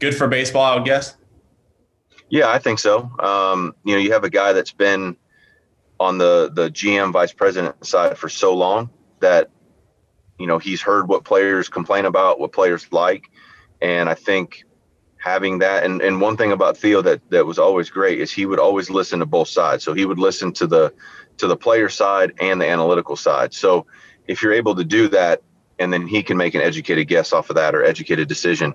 [0.00, 1.14] Good for baseball, I would guess.
[2.30, 3.08] Yeah, I think so.
[3.20, 5.16] Um, you know, you have a guy that's been
[6.00, 9.50] on the the GM vice president side for so long that
[10.38, 13.30] you know he's heard what players complain about, what players like,
[13.80, 14.64] and I think
[15.20, 18.46] having that and, and one thing about Theo that that was always great is he
[18.46, 19.84] would always listen to both sides.
[19.84, 20.94] So he would listen to the
[21.38, 23.54] to the player side and the analytical side.
[23.54, 23.86] So
[24.26, 25.42] if you're able to do that
[25.78, 28.74] and then he can make an educated guess off of that or educated decision,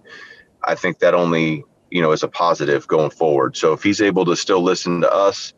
[0.64, 3.58] I think that only, you know, is a positive going forward.
[3.58, 5.54] So if he's able to still listen to us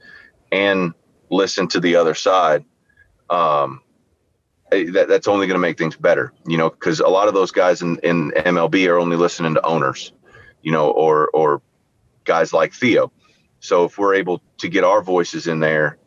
[0.51, 0.93] and
[1.29, 2.65] listen to the other side,
[3.29, 3.81] um,
[4.71, 7.51] that, that's only going to make things better, you know, because a lot of those
[7.51, 10.11] guys in, in MLB are only listening to owners,
[10.61, 11.61] you know, or or
[12.23, 13.11] guys like Theo.
[13.59, 15.97] So if we're able to get our voices in there,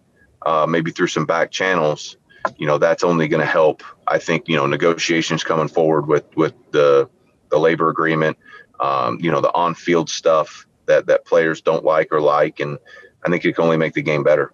[0.44, 2.16] uh, maybe through some back channels,
[2.56, 3.82] you know, that's only going to help.
[4.06, 7.08] I think you know negotiations coming forward with with the
[7.50, 8.36] the labor agreement,
[8.80, 12.78] um, you know, the on field stuff that that players don't like or like, and
[13.24, 14.52] I think it can only make the game better.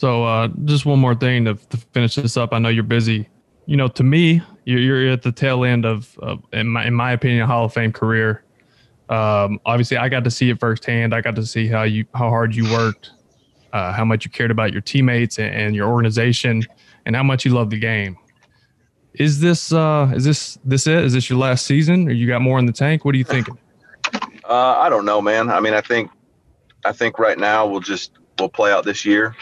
[0.00, 2.54] So uh, just one more thing to, to, finish this up.
[2.54, 3.28] I know you're busy.
[3.66, 6.94] You know, to me, you're, you're at the tail end of, of, in my in
[6.94, 8.42] my opinion, a Hall of Fame career.
[9.10, 11.14] Um, obviously, I got to see it firsthand.
[11.14, 13.10] I got to see how you how hard you worked,
[13.74, 16.62] uh, how much you cared about your teammates and, and, your organization,
[17.04, 18.16] and how much you love the game.
[19.12, 21.04] Is this uh, is this this it?
[21.04, 23.04] Is this your last season, or you got more in the tank?
[23.04, 23.58] What are you thinking?
[24.48, 25.50] Uh, I don't know, man.
[25.50, 26.10] I mean, I think
[26.86, 29.36] I think right now we'll just we'll play out this year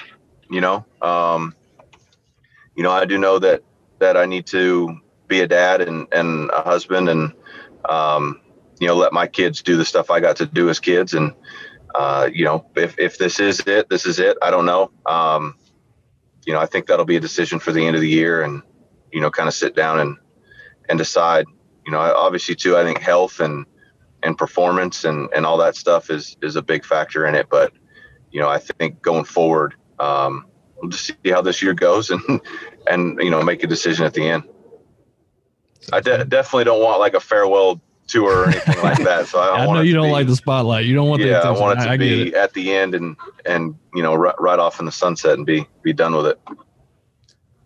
[0.51, 0.84] you know?
[1.03, 1.55] Um,
[2.78, 3.62] you know i do know that
[3.99, 4.96] that i need to
[5.26, 7.32] be a dad and and a husband and
[7.88, 8.40] um,
[8.80, 11.14] you know let my kids do the stuff i got to do as kids.
[11.14, 11.34] And
[11.94, 14.36] uh, you know if, if this is it this is it.
[14.40, 14.90] I don't know.
[15.07, 15.57] Um,
[16.46, 18.62] you know i think that'll be a decision for the end of the year and
[19.12, 20.16] you know kind of sit down and
[20.88, 21.46] and decide.
[21.84, 23.66] You know obviously too i think health and
[24.22, 27.49] and performance and and all that stuff is is a big factor in it.
[27.51, 27.72] But
[28.30, 30.46] you know i think going forward um,
[30.76, 32.22] we'll just see how this year goes and
[32.90, 34.44] and you know make a decision at the end.
[35.92, 39.26] I de- definitely don't want like a farewell tour or anything like that.
[39.26, 40.86] So I, I know you don't be, like the spotlight.
[40.86, 41.40] You don't want yeah.
[41.40, 42.34] I want it to I, be it.
[42.34, 45.66] at the end and and you know right, right off in the sunset and be
[45.82, 46.40] be done with it.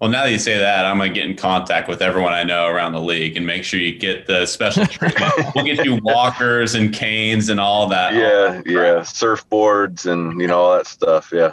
[0.01, 2.67] Well, now that you say that, I'm gonna get in contact with everyone I know
[2.67, 5.33] around the league and make sure you get the special treatment.
[5.55, 8.13] we'll get you walkers and canes and all that.
[8.13, 11.31] Yeah, all yeah, surfboards and you know all that stuff.
[11.33, 11.53] Yeah.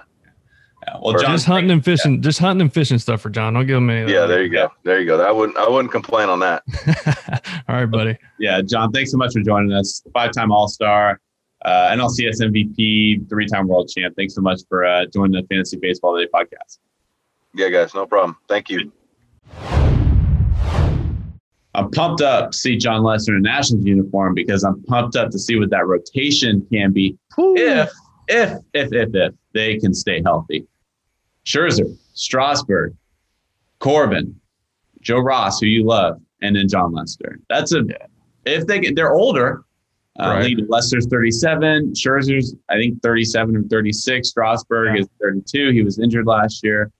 [0.87, 0.97] Yeah.
[1.01, 2.21] Well, Jon, just hunting and fishing, yeah.
[2.21, 3.53] just hunting and fishing stuff for Jon.
[3.53, 4.11] Don't give him any.
[4.11, 4.69] Yeah, there you go.
[4.83, 5.21] There you go.
[5.21, 5.57] I wouldn't.
[5.57, 6.63] I wouldn't complain on that.
[7.67, 8.17] All right, buddy.
[8.39, 8.91] Yeah, Jon.
[8.91, 10.01] Thanks so much for joining us.
[10.13, 11.19] Five-time All-Star,
[11.65, 14.15] uh, NLCS MVP, three-time World Champ.
[14.15, 16.79] Thanks so much for uh, joining the Fantasy Baseball Day podcast.
[17.53, 17.93] Yeah, guys.
[17.93, 18.37] No problem.
[18.47, 18.91] Thank you.
[21.75, 25.29] I'm pumped up to see Jon Lester in a Nationals uniform because I'm pumped up
[25.31, 27.55] to see what that rotation can be Ooh.
[27.55, 27.91] if
[28.27, 30.67] if if if if they can stay healthy.
[31.45, 32.95] Scherzer, Strasburg,
[33.79, 34.39] Corbin,
[35.01, 37.39] Joe Ross, who you love, and then Jon Lester.
[37.49, 37.83] That's a
[38.45, 39.63] if they get they're older.
[40.19, 40.57] Uh, right.
[40.67, 41.93] Lester's 37.
[41.93, 44.29] Scherzer's I think 37 or 36.
[44.29, 45.01] Strasburg yeah.
[45.01, 45.71] is 32.
[45.71, 46.91] He was injured last year.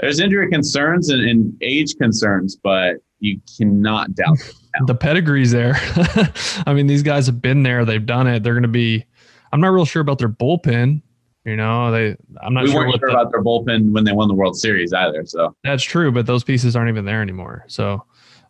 [0.00, 4.38] There's injury concerns and, and age concerns, but you cannot doubt
[4.86, 5.74] the pedigree's there.
[6.66, 7.84] I mean, these guys have been there.
[7.84, 8.42] They've done it.
[8.42, 9.04] They're going to be
[9.52, 11.02] I'm not real sure about their bullpen.
[11.44, 12.16] You know, they.
[12.40, 14.56] I'm not we sure, weren't sure the, about their bullpen when they won the World
[14.56, 15.26] Series either.
[15.26, 17.64] So that's true, but those pieces aren't even there anymore.
[17.66, 18.04] So,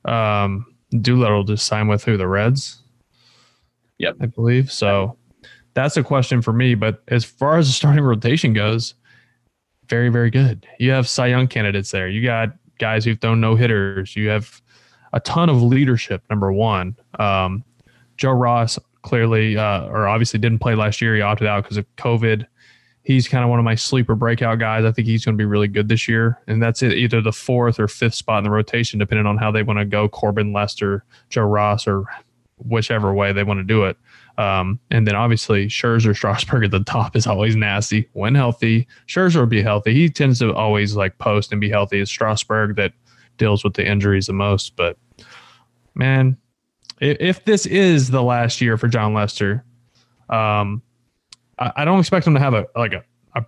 [0.05, 0.67] um,
[1.01, 2.19] Doolittle just signed with who?
[2.19, 2.83] The Reds.
[3.99, 5.17] Yep, I believe so.
[5.75, 6.75] That's a question for me.
[6.75, 8.95] But as far as the starting rotation goes,
[9.89, 10.67] very very good.
[10.79, 12.09] You have Cy Young candidates there.
[12.09, 14.17] You got guys who've thrown no hitters.
[14.17, 14.61] You have
[15.15, 16.23] a ton of leadership.
[16.29, 17.65] Number one, um,
[18.19, 21.15] Joe Ross clearly, uh, or obviously didn't play last year.
[21.15, 22.47] He opted out because of COVID.
[23.05, 24.85] He's kind of one of my sleeper breakout guys.
[24.85, 26.39] I think he's going to be really good this year.
[26.47, 29.51] And that's it, either the fourth or fifth spot in the rotation, depending on how
[29.51, 32.05] they want to go Corbin, Lester, Joe Ross, or
[32.59, 33.97] whichever way they want to do it.
[34.39, 38.87] Um, and then obviously Scherzer, Strasburg at the top is always nasty when healthy.
[39.07, 39.95] Scherzer will be healthy.
[39.95, 42.01] He tends to always like post and be healthy.
[42.01, 42.93] It's Strasburg that
[43.37, 44.77] deals with the injuries the most.
[44.77, 44.97] But
[45.95, 46.37] man,
[47.01, 49.65] if this is the last year for Jon Lester,
[50.29, 50.83] um,
[51.59, 53.05] I, don't expect him to have a like a,
[53.37, 53.45] a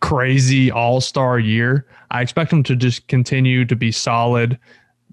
[0.00, 1.86] crazy all star year.
[2.10, 4.58] I expect him to just continue to be solid,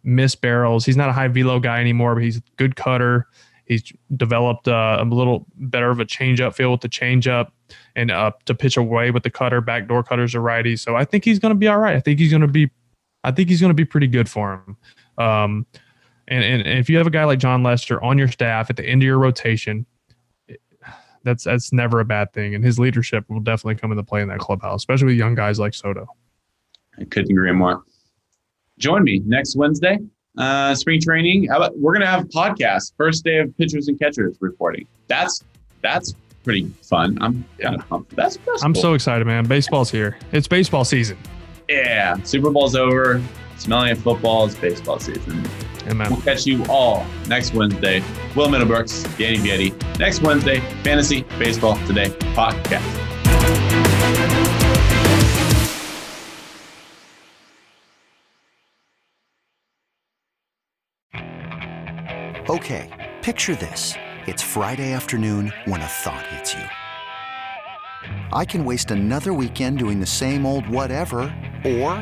[0.03, 0.85] miss barrels.
[0.85, 3.27] He's not a high velo guy anymore, but he's a good cutter.
[3.65, 7.51] He's developed uh, a little better of a changeup feel with the changeup
[7.95, 9.59] and uh, to pitch away with the cutter.
[9.59, 11.95] Backdoor cutters are righty, so I think he's going to be all right.
[11.95, 12.69] I think he's going to be,
[13.25, 14.77] I think he's going to be pretty good for him.
[15.23, 15.65] Um,
[16.29, 18.85] and, and, if you have a guy like Jon Lester on your staff at the
[18.85, 19.85] end of your rotation,
[21.27, 22.55] that's that's never a bad thing.
[22.55, 25.59] And his leadership will definitely come into play in that clubhouse, especially with young guys
[25.59, 26.07] like Soto.
[26.99, 27.83] I couldn't agree more.
[28.79, 29.97] Join me next Wednesday
[30.37, 31.49] Uh, spring training.
[31.49, 32.93] About, we're gonna have a podcast.
[32.97, 34.87] First day of pitchers and catchers reporting.
[35.07, 35.43] That's
[35.81, 36.13] that's
[36.43, 37.17] pretty fun.
[37.21, 38.15] I'm of pumped.
[38.15, 38.81] That's, that's I'm cool.
[38.81, 39.45] so excited, man.
[39.45, 40.17] Baseball's here.
[40.31, 41.17] It's baseball season.
[41.69, 42.15] yeah.
[42.23, 43.21] Super Bowl's over.
[43.57, 44.45] Smelling of football.
[44.45, 45.43] is baseball season.
[45.87, 46.11] Amen.
[46.11, 48.03] We'll catch you all next Wednesday.
[48.35, 49.99] Will Middlebrooks, Danny Vietti.
[49.99, 52.83] Next Wednesday, Fantasy Baseball Today podcast.
[62.49, 63.93] Okay, picture this.
[64.25, 66.63] It's Friday afternoon when a thought hits you.
[68.31, 71.19] I can waste another weekend doing the same old whatever,
[71.65, 72.01] or